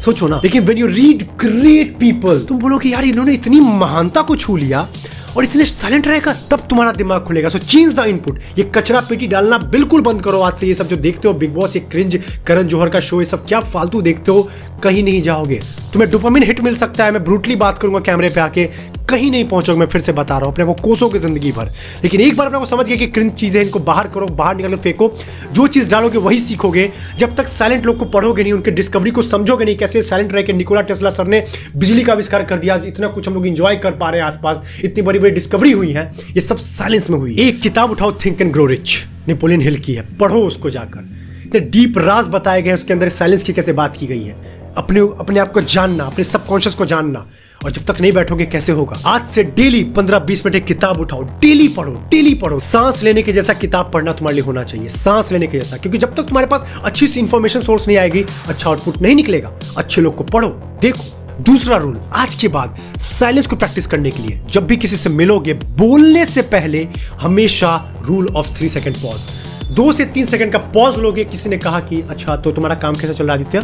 सोचो 0.00 0.28
ना। 0.28 0.40
लेकिन 0.44 0.64
when 0.64 0.78
you 0.78 0.86
read 0.86 1.22
great 1.40 1.96
people 1.98 2.44
तुम 2.48 2.58
बोलोगे, 2.58 2.88
यार 2.88 3.04
इन्होंने 3.04 3.34
इतनी 3.34 3.60
महानता 3.60 4.22
को 4.22 4.36
छू 4.36 4.56
लिया 4.56 4.88
और 5.36 5.44
इतने 5.44 5.64
साइलेंट 5.64 6.06
रहेगा, 6.06 6.32
तब 6.50 6.60
तुम्हारा 6.70 6.92
दिमाग 6.92 7.22
खुलेगा। 7.24 7.48
सो 7.48 7.58
चेंज 7.58 7.92
द 7.94 8.04
इनपुट 8.08 8.38
ये 8.58 8.64
कचरा 8.74 9.00
पेटी 9.08 9.26
डालना 9.26 9.58
बिल्कुल 9.70 10.00
बंद 10.02 10.22
करो 10.22 10.40
आज 10.40 10.54
से 10.56 10.66
ये 10.66 10.74
सब 10.74 10.88
जो 10.88 10.96
देखते 10.98 11.28
हो 11.28 11.34
बिग 11.34 11.54
बॉस 11.54 11.76
ये 11.76 11.80
क्रिंज 11.82 12.18
करण 12.46 12.68
जौहर 12.68 12.88
का 12.88 13.00
शो 13.00 13.20
ये 13.20 13.26
सब 13.26 13.46
क्या 13.46 13.60
फालतू 13.62 14.02
देखते 14.02 14.32
हो, 14.32 14.48
कहीं 14.82 15.02
नहीं 15.04 15.22
जाओगे। 15.22 15.60
तुम्हें 15.92 16.10
डोपामिन 16.10 16.42
हिट 16.42 16.60
मिल 16.60 16.74
सकता 16.76 17.04
है, 17.04 17.10
मैं 17.10 17.24
ब्रूटली 17.24 17.56
बात 17.56 17.78
करूँगा 17.78 18.00
कैमरे 18.00 18.28
पे 18.28 18.40
आके 18.40 18.68
कहीं 19.08 19.30
नहीं 19.30 19.44
पहुंचोगे, 19.48 19.78
मैं 19.80 19.86
फिर 19.86 20.00
से 20.00 20.12
बता 20.12 20.36
रहा 20.36 20.44
हूँ, 20.44 20.52
अपने 20.52 20.64
को 20.64 20.72
कोसों 20.74 21.08
की 21.08 21.18
ज़िंदगी 21.18 21.50
भर। 21.52 21.66
लेकिन 22.02 22.20
एक 22.20 22.36
बार 22.36 22.46
अपने 22.46 22.58
को 22.58 22.66
समझ 22.66 22.86
गया 22.86 22.96
कि 22.96 23.06
क्रिंज 23.06 23.32
चीज़ें 23.32 23.60
इनको 23.62 23.78
बाहर 23.80 24.08
करो, 24.08 24.26
बाहर 24.28 24.56
निकालो, 24.56 24.76
फेंको। 24.76 25.08
जो 25.52 25.66
चीज़ 25.66 25.90
डालोगे 25.90 26.18
वही 26.18 26.40
सीखोगे। 26.40 26.90
जब 27.18 27.34
तक 27.36 27.48
साइलेंट 27.48 27.86
लोग 27.86 27.98
को 27.98 28.04
पढ़ोगे 28.06 28.42
नहीं, 28.42 28.52
उनके 28.52 28.70
डिस्कवरी 28.70 29.10
को 29.10 29.22
समझोगे 29.22 29.64
नहीं, 29.64 29.76
कैसे 29.76 30.02
साइलेंट 30.02 30.32
रह 30.32 30.42
के 30.42 30.52
निकोला 30.52 30.80
टेस्ला 30.82 31.10
सर 31.10 31.26
ने 31.26 31.44
बिजली 31.76 32.02
का 32.02 32.12
आविष्कार 32.12 32.44
कर 32.44 32.58
दिया 32.58 32.80
इतना 32.86 33.08
कुछ 33.08 33.28
हम 33.28 33.34
लोग 33.34 33.46
इंजॉय 33.46 33.76
कर 33.76 33.92
पा 33.92 34.10
रहे 34.10 34.20
हैं 34.20 34.26
आसपास, 34.26 34.62
इतनी 34.84 35.02
बड़ी 35.02 35.18
बड़ी 35.18 35.30
डिस्कवरी 35.30 35.72
हुई 35.72 35.92
है, 35.92 36.10
ये 36.30 36.40
सब 36.40 36.56
साइलेंस 36.58 37.10
में 37.10 37.18
हुई। 37.18 37.36
एक 37.40 37.60
किताब 37.60 37.90
उठाओ 37.90 38.12
think 38.24 38.40
and 38.40 38.52
grow 38.52 38.66
rich 38.66 38.96
Napoleon 39.28 39.60
Hill 39.60 39.78
की 39.78 39.94
है, 39.94 40.06
पढ़ो 40.18 40.40
उसको 40.42 40.70
जाकर। 40.70 41.14
इतने 41.46 41.60
डीप 41.62 41.98
राज 41.98 42.28
बताए 42.28 42.62
गए 42.62 42.72
उसके 42.72 42.92
अंदर 42.92 43.08
साइलेंस 43.10 43.42
की 43.42 43.52
कैसे 43.52 43.72
बात 43.72 43.96
की 43.96 44.06
गई 44.06 44.22
है। 44.22 44.34
अपने 44.76 45.00
अपने 45.20 45.40
आप 45.40 45.52
को 45.52 45.60
जानना, 45.60 46.04
अपने 46.04 46.24
सबकॉन्शियस 46.24 46.74
को 46.74 46.86
जानना। 46.86 47.26
और 47.64 47.70
जब 47.72 47.84
तक 47.84 48.00
नहीं 48.00 48.12
बैठोगे, 48.12 48.44
कैसे 48.46 48.72
होगा? 48.72 48.98
आज 49.06 49.24
से 49.26 49.42
डेली 49.46 49.82
पंद्रह 49.96 50.18
बीस 50.20 50.44
मिनट 50.46 50.66
किताब 50.66 51.00
उठाओ 51.00 51.22
डेली 51.40 51.68
पढ़ो 51.68 51.92
डेली 52.10 52.34
पढ़ो। 52.34 52.58
सांस 52.58 53.02
लेने 53.02 53.22
के 53.22 53.32
जैसा 53.32 53.52
किताब 53.54 53.90
पढ़ना 53.94 54.12
तुम्हारे 54.12 54.34
लिए 54.34 54.44
होना 54.44 54.62
चाहिए, 54.62 54.88
सांस 54.88 55.32
लेने 55.32 55.46
के 55.46 55.58
जैसा। 55.58 55.76
क्योंकि 55.76 55.98
जब 55.98 56.14
तक 56.14 56.22
तुम्हारे 56.22 56.46
पास 56.46 56.80
अच्छी 56.84 57.06
सी 57.06 57.20
इंफॉर्मेशन 57.20 57.60
सोर्स 57.60 57.86
नहीं 57.88 57.96
आएगी 57.98 58.24
अच्छा 58.48 58.70
आउटपुट 58.70 59.00
नहीं 59.02 59.14
निकलेगा। 59.14 59.52
अच्छे 59.76 60.00
लोग 60.00 60.16
को 60.16 60.24
पढ़ो, 60.24 60.48
देखो। 60.82 61.42
दूसरा 61.42 61.76
रूल 61.76 61.98
आज 62.14 62.34
के 62.34 62.48
बाद 62.48 62.76
साइलेंस 63.00 63.46
को 63.46 63.56
प्रैक्टिस 63.56 63.86
करने 63.86 64.10
के 64.10 64.22
लिए 64.22 64.40
जब 64.50 64.66
भी 64.66 64.76
किसी 64.76 64.96
से 64.96 65.10
मिलोगे, 65.10 65.54
बोलने 65.54 66.24
से 66.24 66.42
पहले 66.44 66.86
हमेशा 67.20 67.74
rule 68.02 68.28
of 68.28 68.56
three 68.56 68.68
second 68.68 68.96
pause 68.96 69.20
दो 69.66 69.92
से 69.92 70.04
तीन 70.04 70.26
सेकंड 70.26 70.52
का 70.52 70.58
पॉज 70.58 70.98
लोगे, 70.98 71.24
किसी 71.24 71.48
ने 71.48 71.56
कहा 71.58 71.80
कि 71.80 72.00
अच्छा 72.00 72.36
तो 72.36 72.52
तुम्हारा 72.52 72.74
काम 72.74 72.94
कैसा 72.94 73.12
चल 73.12 73.26
रहा 73.26 73.34
आदित्य? 73.34 73.60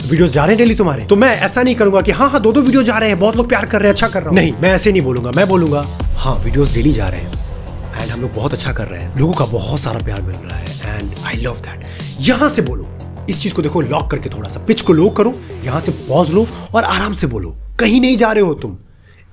वीडियोस 0.00 0.30
जा 0.30 0.44
रहे 0.44 0.54
हैं 0.54 0.58
डेली 0.58 0.74
तुम्हारे। 0.74 1.04
तो 1.04 1.16
मैं 1.16 1.34
ऐसा 1.36 1.62
नहीं 1.62 1.74
करूँगा 1.74 2.00
कि 2.00 2.12
हाँ 2.12 2.28
हाँ 2.30 2.40
दो 2.40 2.52
दो 2.52 2.60
वीडियो 2.62 2.82
जा 2.82 2.98
रहे 2.98 3.08
हैं, 3.08 3.18
बहुत 3.18 3.36
लोग 3.36 3.48
प्यार 3.48 3.66
कर 3.66 3.80
रहे 3.80 3.88
हैं 3.88 3.94
अच्छा 3.94 4.08
कर 4.08 4.20
रहा 4.20 4.28
हूँ। 4.28 4.36
नहीं, 4.36 4.52
मैं 4.62 4.70
ऐसे 4.70 4.92
नहीं 4.92 5.02
बोलूँगा, 5.02 5.30
मैं 5.30 5.48
बोलूँगा 5.48 5.84
हाँ 6.16 6.34
वीडियो 6.44 6.64
डेली 6.64 6.92
जा 6.92 7.08
रहे 7.08 7.20
हैं 7.20 8.00
एंड 8.00 8.10
हम 8.10 8.20
लोग 8.20 8.32
बहुत 8.34 8.54
अच्छा 8.54 8.72
कर 8.72 8.86
रहे 8.86 9.00
हैं। 9.00 9.18
लोगों 9.18 9.32
का 9.32 9.44
बहुत 9.46 9.80
सारा 9.80 10.04
प्यार 10.04 10.22
मिल 10.22 10.36
रहा 10.36 10.58
है 10.58 10.96
एंड 10.96 11.14
आई 11.26 11.36
लव 11.36 11.60
दैट 11.60 11.84
यहाँ 12.20 12.48
से 12.48 12.62
बोलो, 12.62 12.88
इस 13.30 13.42
चीज़ 13.42 13.54
को 13.54 13.62
देखो 13.62 13.80
लॉक 13.82 14.10
करके 14.10 14.28
थोड़ा 14.28 14.48
सा 14.48 14.60
पिच 14.66 14.80
को 14.80 14.92
लो 14.92 15.08
करो, 15.10 15.34
यहाँ 15.64 15.80
से 15.80 15.92
पॉज 16.08 16.30
लो 16.30 16.46
और 16.74 16.84
आराम 16.84 17.14
से 17.14 17.26
बोलो, 17.26 17.56
कहीं 17.80 18.00
नहीं 18.00 18.16
जा 18.16 18.32
रहे 18.32 18.44
हो 18.44 18.54
तुम। 18.54 18.76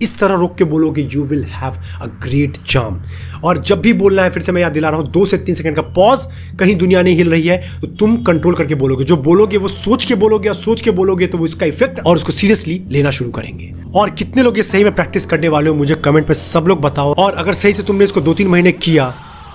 इस 0.02 0.18
तरह 0.20 0.36
रोक 0.36 0.56
के 0.58 0.64
बोलोगे 0.64 1.02
you 1.14 1.24
will 1.26 1.44
have 1.46 1.74
a 2.02 2.06
great 2.24 2.58
jam 2.70 3.00
और 3.44 3.58
जब 3.60 3.82
भी 3.82 3.94
बोलना 3.94 4.24
है, 4.24 4.30
फिर 4.30 4.44
से 4.44 4.52
मैं 4.52 4.62
याद 4.62 4.72
दिला 4.74 4.90
रहा 4.90 5.00
हूँ, 5.00 5.12
दो 5.12 5.26
से 5.26 5.38
तीन 5.38 5.56
सेकंड 5.56 5.76
का 5.76 5.82
पॉज 5.82 6.28
कहीं 6.60 6.76
दुनिया 6.76 7.02
नहीं 7.02 7.16
हिल 7.18 7.30
रही 7.32 7.48
है 7.48 7.80
तो 7.82 7.88
तुम 7.90 8.16
कंट्रोल 8.24 8.56
करके 8.56 8.76
बोलोगे। 8.76 9.04
जो 9.04 9.18
बोलोगे, 9.18 9.58
वो 9.58 9.68
सोच 9.68 10.06
के 10.06 10.16
बोलोगे 10.16 10.50
और 10.50 10.56
सोच 10.56 10.82
के 10.82 10.92
बोलोगे 10.92 11.28
तो 11.28 11.38
वो 11.38 11.46
इसका 11.46 11.66
इफ़ेक्ट 11.66 12.00
और 12.00 12.16
उसको 12.16 12.32
सीरियसली 12.32 12.82
लेना 12.90 13.12
शुरू 13.12 13.32
करेंगे। 13.32 13.74
और 13.96 14.10
कितने 14.12 14.44
लोग 14.44 14.58
ये 14.58 14.64
सही 14.64 14.84
में 14.84 14.96
प्रैक्टिस 14.96 15.26
करने 15.26 15.48
वाले 15.50 15.70
हो, 15.70 15.76
मुझे 15.76 15.96
कमेंट 15.96 16.28
में 16.28 16.34
सब 16.36 16.66
लोग 16.68 16.82
बताओ। 16.82 17.14
और 17.16 17.36
अगर 17.36 17.54
सही 17.54 17.74
से 17.74 17.84
तुमने 17.84 18.06
इसको 18.06 18.22
दो 18.22 18.34
तीन 18.34 18.48
महीने 18.48 18.72
किया, 18.74 19.14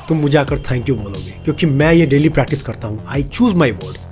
तुम 0.08 0.18
मुझे 0.18 0.38
आकर 0.38 0.58
थैंक 0.60 0.88
यू 0.88 0.94
बोलोगे, 0.96 1.30
क्योंकि 1.44 1.66
मैं 1.66 1.92
ये 1.92 2.06
डेली 2.06 2.28
प्रैक्टिस 2.30 2.62
करता 2.62 2.88
हूँ। 2.88 3.04
आई 3.08 3.22
चूज़ 3.24 3.54
माई 3.54 3.70
वर्ड्स 3.72 4.06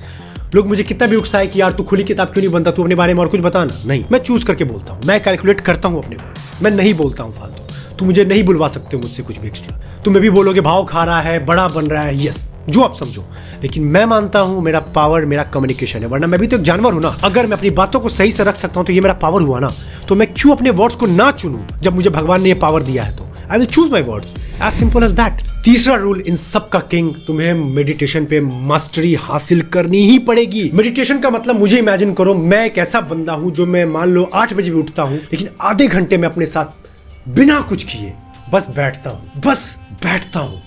लोग 0.55 0.67
मुझे 0.69 0.83
कितना 0.83 1.07
भी 1.09 1.17
उकसाए 1.17 1.47
कि 1.47 1.61
यार 1.61 1.73
तू 1.73 1.83
खुली 1.83 2.05
किताब 2.05 2.29
क्यों 2.29 2.43
नहीं 2.43 2.53
बनता? 2.53 2.71
तू 2.71 2.83
अपने 2.83 2.95
बारे 2.95 3.15
में 3.15 3.21
और 3.21 3.29
कुछ 3.29 3.41
बताना 3.41 3.83
नहीं। 3.87 4.05
मैं 4.13 4.19
चूज़ 4.19 4.45
करके 4.45 4.65
बोलता 4.65 4.93
हूँ। 4.93 5.03
मैं 5.07 5.23
कैलकुलेट 5.23 5.61
करता 5.61 5.89
हूँ 5.89 6.03
अपने 6.05 6.17
वर्ड 6.17 6.63
मैं। 6.63 6.71
नहीं 6.71 6.95
बोलता 6.95 7.25
हूँ 7.25 7.33
फालतू। 7.33 7.97
तुम 7.99 8.09
मुझे 8.09 8.25
नहीं 8.25 8.43
बुलवा 8.45 8.69
सकते 8.69 8.97
हो 8.97 9.03
मुझसे 9.03 9.23
कुछ 9.23 9.39
भी 9.39 9.49
एक्स्ट्रा 9.49 9.77
तुम 10.05 10.15
मैं 10.15 10.23
भी 10.23 10.31
बोलोगे 10.31 10.61
भाव 10.61 10.85
खा 10.85 11.05
रहा 11.05 11.21
है 11.21 11.45
बड़ा 11.45 11.67
बन 11.69 11.87
रहा 11.87 12.03
है। 12.03 12.27
यस 12.27 12.53
जो 12.69 12.83
आप 12.83 12.95
समझो। 12.97 13.25
लेकिन 13.63 13.85
मैं 13.85 14.05
मानता 14.05 14.41
हूँ 14.41 14.63
मेरा 14.63 14.81
पावर 14.97 15.25
मेरा 15.25 15.43
कम्युनिकेशन 15.45 16.01
है। 16.01 16.07
वरना 16.07 16.27
मैं 16.27 16.41
भी 16.41 16.47
तो 16.47 16.57
एक 16.57 16.63
जानवर 16.63 16.93
हूँ 16.93 17.03
ना। 17.03 17.17
अगर 17.25 17.47
मैं 17.47 17.57
अपनी 17.57 17.71
बातों 17.71 18.01
को 18.01 18.09
सही 18.09 18.33
से 18.33 18.45
रख 18.45 18.57
सकता 18.57 18.81
हूँ 18.81 18.87
तो 18.87 18.93
ये 18.93 19.01
मेरा 19.01 19.15
पावर 19.15 19.43
हुआ 19.43 19.61
ना। 19.61 19.73
तो 20.09 20.15
मैं 20.15 20.33
क्यों 20.35 20.57
अपने 20.57 20.71
वर्ड्स 20.71 20.97
को 20.97 21.07
ना 21.07 21.31
चुनूं 21.31 21.81
जब 21.81 21.95
मुझे 21.95 22.11
भगवान 22.11 22.43
ने 22.43 22.49
ये 22.49 22.55
पावर 22.55 22.83
दिया 22.83 23.03
है 23.03 23.17
तो? 23.17 23.29
I 23.51 23.59
will 23.59 23.67
choose 23.67 23.91
my 23.91 24.03
words 24.03 24.35
as 24.63 24.73
simple 24.73 25.05
as 25.05 25.11
that 25.21 25.43
तीसरा 25.65 25.95
रूल 25.97 26.21
इन 26.21 26.37
सब 26.37 26.69
का 26.69 26.79
किंग 26.91 27.15
तुम्हें 27.27 27.53
मेडिटेशन 27.55 28.25
पे 28.25 28.41
मास्टरी 28.41 29.15
हासिल 29.21 29.63
करनी 29.73 29.99
ही 30.09 30.19
पड़ेगी। 30.19 30.71
मेडिटेशन 30.75 31.21
का 31.21 31.31
मतलब 31.31 31.59
मुझे 31.59 31.79
इमेजिन 31.79 32.13
करो, 32.15 32.35
मैं 32.35 32.65
एक 32.67 32.79
ऐसा 32.79 33.01
बंदा 33.03 33.33
हूँ 33.33 33.51
जो 33.53 33.67
मैं 33.67 33.85
मान 33.87 34.09
लो 34.09 34.29
आठ 34.35 34.53
बजे 34.55 34.71
भी 34.71 34.79
उठता 34.79 35.03
हूँ, 35.03 35.19
लेकिन 35.33 35.49
आधे 35.63 35.87
घंटे 35.87 36.17
में 36.17 36.29
अपने 36.29 36.47
साथ 36.47 36.89
बिना 37.31 37.61
कुछ 37.61 37.85
किए, 37.85 38.13
बस 38.53 38.69
बैठता 38.77 39.11
हूँ, 39.11 39.43
बस 39.47 39.77
बैठता 40.05 40.41
हूँ। 40.41 40.63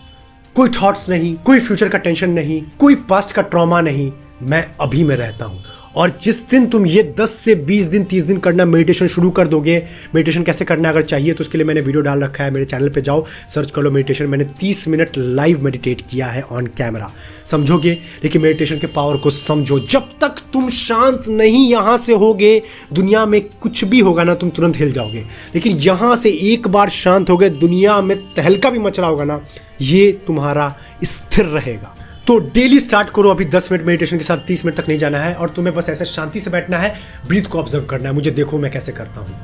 कोई 0.56 0.70
थॉट्स 0.82 1.10
नहीं, 1.10 1.34
कोई 1.36 1.60
फ्यूचर 1.60 1.90
का 1.90 1.98
टेंशन 1.98 2.30
नहीं, 2.30 2.62
कोई 2.80 2.96
पास्ट 3.10 3.32
का 3.32 3.42
ट्रॉमा 3.44 3.82
नहीं, 3.82 4.12
मैं 4.42 4.66
अभी 4.82 5.04
में 5.04 5.16
रहता 5.16 5.46
हूँ। 5.46 5.64
और 5.96 6.18
जिस 6.22 6.50
दिन 6.50 6.68
तुम 6.68 6.86
ये 6.86 7.04
10 7.20 7.30
से 7.36 7.56
20 7.66 7.86
दिन 7.86 8.04
30 8.04 8.24
दिन 8.24 8.38
करना 8.38 8.66
मेडिटेशन 8.66 9.08
शुरू 9.08 9.30
कर 9.30 9.48
दोगे 9.48 9.78
मेडिटेशन 10.16 10.44
कैसे 10.44 10.66
करना 10.66 10.90
अगर 10.90 11.02
चाहिए 11.02 11.34
तो 11.34 11.42
उसके 11.42 11.58
लिए 11.58 11.68
मैंने 11.68 11.82
वीडियो 11.82 12.02
डाल 12.02 12.24
रखा 12.24 12.44
है 12.44 12.52
मेरे 12.52 12.66
चैनल 12.66 12.90
पे 12.90 13.02
जाओ 13.02 13.26
सर्च 13.50 13.72
कर 13.72 13.82
लो 13.82 13.92
मेडिटेशन 13.92 14.26
मैंने 14.26 14.46
30 14.62 14.88
मिनट 14.88 15.18
लाइव 15.18 15.64
मेडिटेट 15.64 16.02
किया 16.12 16.28
है 16.28 16.42
ऑन 16.42 16.68
कैमरा 16.68 17.12
समझोगे? 17.48 17.92
लेकिन 18.24 18.42
मेडिटेशन 18.42 18.78
के 18.78 18.88
पावर 18.88 19.18
को 19.18 19.30
समझो। 19.30 19.80
जब 19.80 20.10
तक 20.22 20.36
तुम 20.54 20.70
शांत 20.70 21.24
नहीं 21.28 21.68
यहाँ 21.72 21.98
से 21.98 22.14
होगे, 22.14 22.62
दुनिया 22.94 23.26
में 23.26 23.42
कुछ 23.62 23.84
भी 23.84 24.00
होगा 24.00 24.24
ना, 24.24 24.36
तुम 24.36 24.50
तुरंत 24.50 24.78
हिल 24.78 24.92
जाओगे। 24.92 25.26
लेकिन 25.56 25.78
यहाँ 25.78 26.16
से 26.16 26.30
एक 26.30 26.68
बार 26.68 26.90
शांत 26.90 27.30
हो 27.30 27.38
गए 27.38 27.50
दुनिया 27.50 28.02
में 28.02 28.18
तहलका 28.36 28.70
भी 28.70 28.80
मच 28.80 29.00
रहा 29.00 29.10
होगा 29.10 29.24
ना, 29.24 29.42
ये 29.82 30.12
तुम्हारा 30.28 30.76
स्थिर 31.04 31.46
रहेगा। 31.46 31.96
तो 32.28 32.38
डेली 32.54 32.80
स्टार्ट 32.80 33.10
करो 33.10 33.30
अभी 33.30 33.46
10 33.46 33.72
मिनट 33.72 33.86
मेडिटेशन 33.86 34.18
के 34.18 34.24
साथ 34.24 34.46
30 34.48 34.66
मिनट 34.66 34.78
तक 34.78 34.88
नहीं 34.88 34.98
जाना 35.00 35.20
है 35.20 35.34
और 35.36 35.50
तुम्हें 35.50 35.76
बस 35.76 35.90
ऐसे 35.90 36.06
शांति 36.06 36.40
से 36.40 36.50
बैठना 36.50 36.78
है 36.78 36.94
ब्रीथ 37.28 37.44
को 37.44 37.60
ऑब्ज़र्व 37.60 37.86
करना 37.86 38.10
है। 38.10 38.16
मुझे 38.16 38.32
देखो 38.32 38.58
मैं 38.58 38.72
कैसे 38.72 38.92
करता 38.92 39.22
हूँ। 39.22 39.36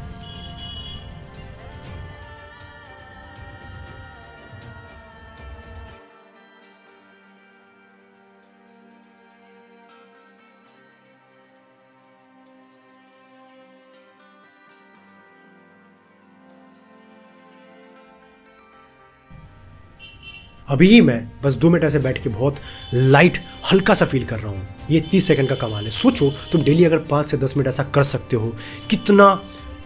अभी 20.69 20.87
ही 20.87 21.01
मैं 21.01 21.19
बस 21.43 21.53
दो 21.53 21.69
मिनट 21.69 21.83
ऐसे 21.83 21.99
बैठ 21.99 22.21
के 22.23 22.29
बहुत 22.29 22.55
लाइट 22.93 23.37
हल्का 23.71 23.93
सा 23.93 24.05
फील 24.05 24.23
कर 24.23 24.39
रहा 24.39 24.51
हूँ। 24.51 24.67
ये 24.91 24.99
तीस 25.01 25.27
सेकंड 25.27 25.49
का 25.49 25.55
कमाल 25.55 25.85
है। 25.85 25.91
सोचो, 25.91 26.29
तुम 26.51 26.63
डेली 26.63 26.83
अगर 26.83 26.97
पाँच 27.11 27.29
से 27.31 27.37
दस 27.37 27.53
मिनट 27.57 27.67
ऐसा 27.67 27.83
कर 27.83 28.03
सकते 28.03 28.35
हो, 28.35 28.55
कितना 28.89 29.33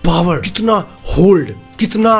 पावर 0.06 0.40
कितना 0.40 0.74
होल्ड 1.18 1.52
कितना 1.80 2.14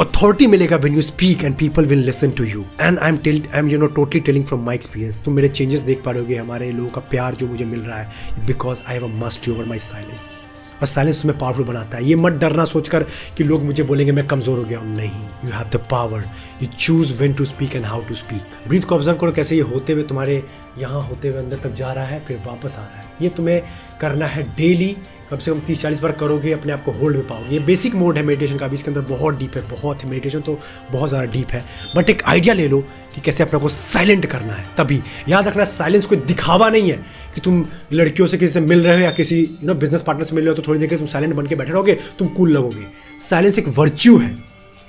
अथॉरिटी 0.00 0.46
मिलेगा 0.46 0.76
when 0.76 0.94
you 0.94 1.02
speak 1.02 1.44
and 1.44 1.56
people 1.56 1.84
will 1.84 2.04
listen 2.04 2.30
to 2.30 2.44
you 2.44 2.64
and 2.80 2.98
I 2.98 3.08
am 3.08 3.16
tell 3.16 3.42
I 3.54 3.58
am 3.58 3.70
you 3.70 3.78
know 3.78 3.86
totally 3.86 4.20
telling 4.20 4.44
from 4.44 4.64
my 4.64 4.74
experience 4.74 5.20
तुम 5.22 5.34
मेरे 5.34 5.48
चेंजेस 5.48 5.80
देख 5.80 6.02
पा 6.02 6.10
रहे 6.10 6.36
हो 6.36 6.44
हमारे 6.44 6.70
लोगों 6.72 6.90
का 6.90 7.00
प्यार 7.00 7.34
जो 7.34 7.46
मुझे 7.46 7.64
मिल 7.64 7.80
रहा 7.80 7.98
है 7.98 8.46
because 8.46 8.82
I 8.88 8.94
have 8.94 9.04
a 9.04 9.14
must 9.26 9.48
over 9.48 9.64
my 9.64 9.78
silence 9.78 10.36
और 10.80 10.86
साइलेंस 10.86 11.20
तुम्हें 11.22 11.38
पावरफुल 11.38 11.64
बनाता 11.64 11.96
है। 11.96 12.04
ये 12.04 12.14
मत 12.16 12.32
डरना 12.34 12.64
सोचकर 12.66 13.02
कि 13.36 13.44
लोग 13.44 13.62
मुझे 13.64 13.82
बोलेंगे, 13.82 14.12
मैं 14.12 14.26
कमज़ोर 14.26 14.58
हो 14.58 14.64
गया 14.64 14.78
हूँ। 14.78 14.96
नहीं 14.96 15.22
you 15.44 15.50
have 15.50 15.68
the 15.72 15.80
power 15.90 16.24
you 16.62 16.68
choose 16.70 17.14
when 17.14 17.32
to 17.34 17.44
speak 17.44 17.76
and 17.76 17.84
how 17.84 18.02
to 18.02 18.14
speak 18.14 18.68
breath 18.68 18.82
को 18.82 18.94
ऑब्ज़र्व 18.94 19.18
करो 19.18 19.32
कैसे 19.32 19.56
ये 19.56 19.62
होते 19.64 19.92
हुए 19.92 20.02
तुम्हारे 20.04 20.42
यहाँ 20.78 21.00
होते 21.02 21.28
हुए 21.28 21.38
अंदर 21.38 21.58
तक 21.58 21.74
जा 21.74 21.92
रहा 21.92 22.04
है, 22.04 22.24
फिर 22.24 22.42
वापस 22.46 22.76
आ 22.78 22.82
रहा 22.82 22.98
है। 22.98 23.08
ये 23.22 23.28
तुम्हें 23.30 23.62
करना 24.00 24.26
है 24.26 24.42
डेली 24.56 24.96
कम 25.30 25.36
से 25.36 25.50
कम 25.50 25.60
तीस 25.60 25.82
चालीस 25.82 26.00
बार 26.00 26.12
करोगे, 26.12 26.52
अपने 26.52 26.72
आप 26.72 26.82
को 26.84 26.92
होल्ड 26.92 27.16
में 27.16 27.26
पाओगे। 27.26 27.54
ये 27.54 27.58
बेसिक 27.64 27.94
मोड 27.94 28.16
है 28.16 28.22
मेडिटेशन 28.22 28.56
का 28.58 28.68
भी, 28.68 28.74
इसके 28.74 28.90
अंदर 28.90 29.00
बहुत 29.08 29.38
डीप 29.38 29.56
है, 29.56 29.62
बहुत 29.70 30.02
है। 30.02 30.08
मेडिटेशन 30.10 30.40
तो 30.40 30.58
बहुत 30.92 31.08
ज़्यादा 31.08 31.32
डीप 31.32 31.50
है। 31.50 31.64
बट 31.96 32.10
एक 32.10 32.22
आइडिया 32.26 32.54
ले 32.54 32.68
लो 32.68 32.80
कि 33.14 33.20
कैसे 33.20 33.42
अपने 33.42 33.60
को 33.60 33.68
साइलेंट 33.68 34.26
करना 34.26 34.52
है, 34.52 34.64
तभी। 34.78 35.00
याद 35.28 35.48
रखना 35.48 35.64
साइलेंस 35.66 36.06
कोई 36.06 36.18
दिखावा 36.18 36.70
नहीं 36.70 36.90
है 36.90 36.96
कि 37.34 37.40
तुम 37.40 37.64
लड़कियों 37.92 38.26
से 38.28 38.38
किसी 38.38 38.52
से 38.52 38.60
मिल 38.60 38.82
रहे 38.82 38.94
हो 38.94 39.02
या 39.02 39.10
किसी 39.12 39.40
यू 39.40 39.66
नो 39.66 39.74
बिज़नेस 39.76 40.02
पार्टनर 40.02 40.24
से 40.24 40.36
मिल 40.36 40.44
रहे 40.44 40.54
हो 40.54 40.62
तो 40.62 40.68
थोड़ी 40.68 40.80
देर 40.80 40.88
के 40.88 40.96
तुम 40.96 41.06
साइलेंट 41.06 41.34
बन 41.34 41.46
के 41.46 41.54
बैठे 41.54 41.72
रहोगे, 41.72 41.98
तुम 42.18 42.28
कूल 42.28 42.50
लगोगे। 42.50 42.86
साइलेंस 43.20 43.58
एक 43.58 43.68
वर्च्यू 43.68 44.18
है। 44.18 44.34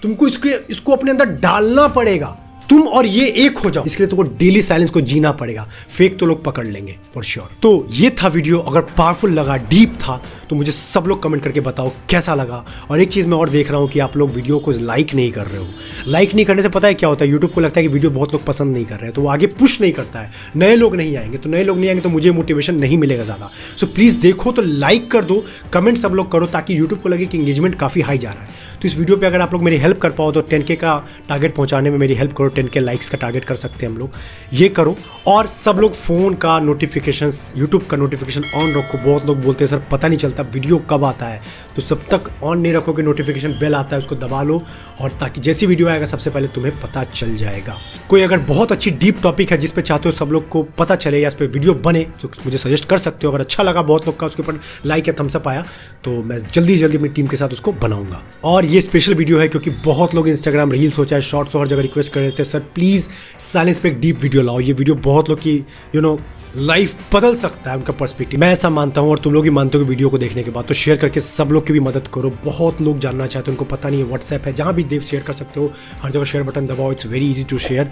तुमको 0.04 0.28
इसके, 0.28 0.50
इसको 0.70 0.92
अपने 0.92 1.12
अंदर 1.12 1.26
डालना 1.26 1.88
पड़ेगा। 1.90 2.38
तुम 2.72 2.82
और 2.82 3.06
ये 3.06 3.26
एक 3.38 3.58
हो 3.58 3.70
जाओ। 3.70 3.84
इसके 3.86 4.04
लिए 4.04 4.10
तुमको 4.10 4.24
डेली 4.38 4.62
साइलेंस 4.62 4.90
को 4.90 5.02
जीना 5.04 5.32
पड़ेगा। 5.34 5.64
फेक 5.90 6.18
तो 6.20 6.26
लोग 6.26 6.44
पकड़ 6.44 6.66
लेंगे 6.68 6.96
फॉर 7.14 7.24
श्योर 7.24 7.46
sure. 7.46 7.62
तो 7.62 7.88
ये 7.92 8.10
था 8.22 8.28
वीडियो 8.28 8.60
अगर 8.60 8.82
पावरफुल 8.98 9.32
लगा 9.32 9.58
डीप 9.70 9.98
था 10.02 10.22
तो 10.50 10.56
मुझे 10.56 10.72
सब 10.72 11.06
लोग 11.08 11.22
कमेंट 11.24 11.44
करके 11.44 11.60
बताओ 11.62 11.92
कैसा 12.10 12.36
लगा। 12.36 12.64
और 12.90 13.02
एक 13.02 13.10
चीज़ 13.10 13.28
मैं 13.28 13.38
और 13.38 13.50
देख 13.50 13.72
रहा 13.72 13.80
हूँ 13.80 13.90
कि 13.90 14.00
आप 14.00 14.16
लोग 14.18 14.32
वीडियो 14.32 14.60
को 14.60 14.72
लाइक 14.72 15.14
नहीं 15.16 15.32
कर 15.32 15.48
रहे 15.48 15.58
हो। 15.58 15.68
लाइक 16.08 16.36
नहीं 16.36 16.46
करने 16.46 16.62
से 16.62 16.70
पता 16.70 16.88
है 16.88 16.94
क्या 16.94 17.10
होता 17.10 17.26
है? 17.26 17.32
यूट्यूब 17.32 17.52
को 17.52 17.62
लगता 17.62 17.80
है 17.80 17.88
कि 17.88 17.94
वीडियो 17.94 18.12
बहुत 18.12 18.34
लोग 18.34 18.46
पसंद 18.46 18.74
नहीं 18.74 18.86
कर 18.86 18.96
रहे 18.96 19.06
हैं 19.06 19.14
तो 19.14 19.22
वो 19.22 19.28
आगे 19.28 19.48
पुश 19.60 19.80
नहीं 19.82 19.92
करता 19.92 20.20
है। 20.20 20.32
नए 20.56 20.76
लोग 20.76 20.96
नहीं 20.96 21.16
आएँगे 21.18 21.38
तो 21.38 21.50
नए 21.50 21.64
लोग 21.64 21.78
नहीं 21.78 21.90
आएँगे 21.90 22.02
तो 22.02 22.10
मुझे 22.10 22.32
मोटिवेशन 22.32 22.80
नहीं 22.80 22.98
मिलेगा 22.98 23.24
ज़्यादा। 23.24 23.52
सो 23.80 23.88
प्लीज़ 23.88 24.18
देखो 24.20 24.52
तो 24.52 24.62
लाइक 24.62 25.12
कर 25.12 25.26
दो 25.26 25.44
कमेंट 25.74 25.98
सब 25.98 26.14
लोग 26.14 26.32
करो 26.32 26.46
ताकि 26.48 26.80
यूट्यूब 26.80 27.02
को 27.02 27.10
लगे 27.10 27.26
कि 27.26 27.38
इंगेजमेंट 27.38 27.76
काफ़ी 27.76 28.02
हाई 28.02 28.18
जा 28.18 28.32
रहा 28.32 28.44
है। 28.44 28.70
तो 28.82 28.88
इस 28.88 28.98
वीडियो 28.98 29.16
पे 29.18 29.26
अगर 29.28 29.42
आप 29.42 29.52
लोग 29.54 29.64
मेरी 29.64 29.78
हेल्प 29.78 29.98
कर 30.02 30.12
पाओ 30.12 30.32
तो 30.32 30.42
टेन 30.42 30.64
के 30.64 30.76
का 30.76 30.96
टारगेट 31.28 31.54
पहुँचाने 31.56 31.90
में 31.90 31.98
मेरी 31.98 32.14
हेल्प 32.16 32.32
करो, 32.34 32.48
टेन 32.48 32.68
के 32.68 32.80
लाइक्स 32.80 33.10
का 33.10 33.18
टारगेट 33.18 33.44
कर 33.46 33.56
सकते 33.56 33.86
हैं 33.86 33.92
हम 33.92 33.98
लोग। 34.00 34.12
ये 34.54 34.70
करो 34.70 34.96
और 35.28 35.48
सब 35.48 35.80
लोग 35.80 35.94
फ़ोन 35.94 36.36
का 36.36 36.58
नोटिफिकेशन 36.60 37.32
यूट्यूब 37.58 37.84
का 37.84 37.98
नोटिफिकेशन 37.98 38.44
ऑन 38.56 38.74
रखो। 38.74 38.98
बहुत 38.98 39.26
लोग 39.26 39.42
बोलते 39.42 39.64
हैं, 39.64 39.70
सर, 39.70 39.82
पता 39.92 40.08
नहीं 40.08 40.20
चलता 40.20 40.44
वीडियो 40.44 40.78
कब 40.90 41.04
आता 41.06 41.26
है? 41.26 41.42
तो 41.76 41.82
सब 41.82 42.08
तक 42.12 42.30
ऑन 42.44 42.60
नहीं 42.60 42.74
रखोगे 42.74 43.04
नोटिफिकेशन 43.04 43.52
बेल 43.60 43.76
आता 43.76 43.96
है, 43.96 44.00
उसको 44.00 44.16
दबा 44.16 44.42
लो 44.44 44.62
और 45.02 45.12
ताकि 45.12 45.42
जैसी 45.42 45.66
वीडियो 45.66 45.88
आएगा, 45.88 46.06
सबसे 46.06 46.30
पहले 46.30 46.48
तुम्हें 46.48 46.80
पता 46.80 47.04
चल 47.04 47.36
जाएगा। 47.36 47.78
कोई 48.10 48.22
अगर 48.22 48.40
बहुत 48.50 48.72
अच्छी 48.72 48.92
डीप 48.94 49.22
टॉपिक 49.24 49.52
है 49.52 49.58
जिस 49.58 49.72
पे 49.72 49.82
चाहते 49.82 50.10
हो 50.10 50.16
सब 50.16 50.32
लोग 50.32 50.48
को 50.50 50.64
पता 50.80 50.96
चले 50.98 51.20
या 51.20 51.28
इस 51.28 51.34
पर 51.34 51.46
वीडियो 51.48 51.74
बने 51.76 52.04
तो 52.22 52.32
मुझे 52.46 52.58
सजेस्ट 52.58 52.86
कर 52.86 52.98
सकते 52.98 53.28
हो। 53.28 53.34
अगर 53.34 53.42
अच्छा 53.42 53.64
लगा 53.64 53.82
बहुत 53.84 54.08
लोग 54.08 54.20
का, 54.20 54.28
उसके 54.28 54.44
ऊपर 54.44 54.60
लाइक 54.86 55.08
या 55.08 55.14
थम्सअप 55.20 55.48
आया 55.48 55.66
तो 56.04 56.22
मैं 56.24 56.40
जल्दी 56.40 56.78
जल्दी 56.78 56.98
अपनी 56.98 57.10
टीम 57.10 57.28
के 57.28 57.38
साथ 57.38 57.50
उसको 57.50 57.72
बनाऊँगा। 57.82 58.22
और 58.44 58.66
ये 58.72 58.82
स्पेशल 58.82 59.14
वीडियो 59.14 59.40
है 59.40 59.48
क्योंकि 59.48 59.70
बहुत 59.86 60.14
लोग 60.16 60.28
इंस्टाग्राम 60.30 60.72
रील्स 60.72 60.98
हो, 60.98 61.06
चाहे 61.06 61.22
शॉर्ट्स 61.22 61.56
हो, 61.56 61.60
हर 61.60 61.68
जगह 61.68 61.82
रिक्वेस्ट 61.82 62.14
कर 62.14 62.20
रहे 62.22 62.32
थे, 62.32 62.44
सर 62.44 62.60
प्लीज़ 62.76 63.08
साइलेंस 63.40 63.80
पे 63.80 63.90
एक 63.90 64.00
डीप 64.02 64.22
वीडियो 64.22 64.42
लाओ। 64.42 64.60
ये 64.60 64.74
वीडियो 64.74 64.96
बहुत 64.98 65.30
लोग 65.30 65.40
की 65.40 65.56
यू 65.96 66.02
नो 66.02 66.20
लाइफ 66.58 66.96
बदल 67.14 67.36
सकता 67.36 67.72
है 67.72 67.76
उनका 67.78 67.94
पर्सपेक्टिव 67.94 68.40
मैं 68.40 68.52
ऐसा 68.52 68.70
मानता 68.70 69.02
हूँ 69.02 69.10
और 69.12 69.20
तुम 69.20 69.34
लोग 69.34 69.44
भी 69.44 69.50
मानते 69.50 69.78
हो 69.78 69.84
वीडियो 69.84 70.10
को 70.10 70.18
देखने 70.18 70.44
के 70.44 70.52
बाद। 70.52 70.66
तो 70.66 70.74
शेयर 70.74 70.98
करके 70.98 71.20
सब 71.20 71.50
लोग 71.52 71.66
की 71.68 71.74
भी 71.74 71.80
मदद 71.80 72.08
करो। 72.14 72.30
बहुत 72.46 72.82
लोग 72.82 73.00
जानना 73.00 73.28
चाहते 73.28 73.52
हैं, 73.52 73.58
उनको 73.58 73.76
पता 73.76 73.90
नहीं 73.90 74.00
है 74.00 74.08
व्हाट्सएप 74.08 74.46
है, 74.46 74.54
जहाँ 74.54 74.74
भी 74.74 74.84
देव 74.84 75.02
शेयर 75.02 75.24
कर 75.24 75.34
सकते 75.34 75.60
हो, 75.60 75.72
हर 76.02 76.12
जगह 76.12 76.24
शेयर 76.24 76.44
बटन 76.44 76.68
दबाओ 76.68 76.92
it's 76.92 77.06
very 77.06 77.30
easy 77.32 77.44
to 77.44 77.58
share 77.60 77.92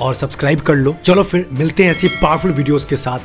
और 0.00 0.14
सब्सक्राइब 0.14 0.60
कर 0.60 0.74
लो। 0.74 0.96
चलो 1.04 1.22
फिर 1.22 1.46
मिलते 1.52 1.84
हैं 1.84 1.90
ऐसी 1.90 2.08
पावरफुल 2.22 2.52
वीडियोज़ 2.52 2.86
के 2.86 2.96
साथ। 2.96 3.20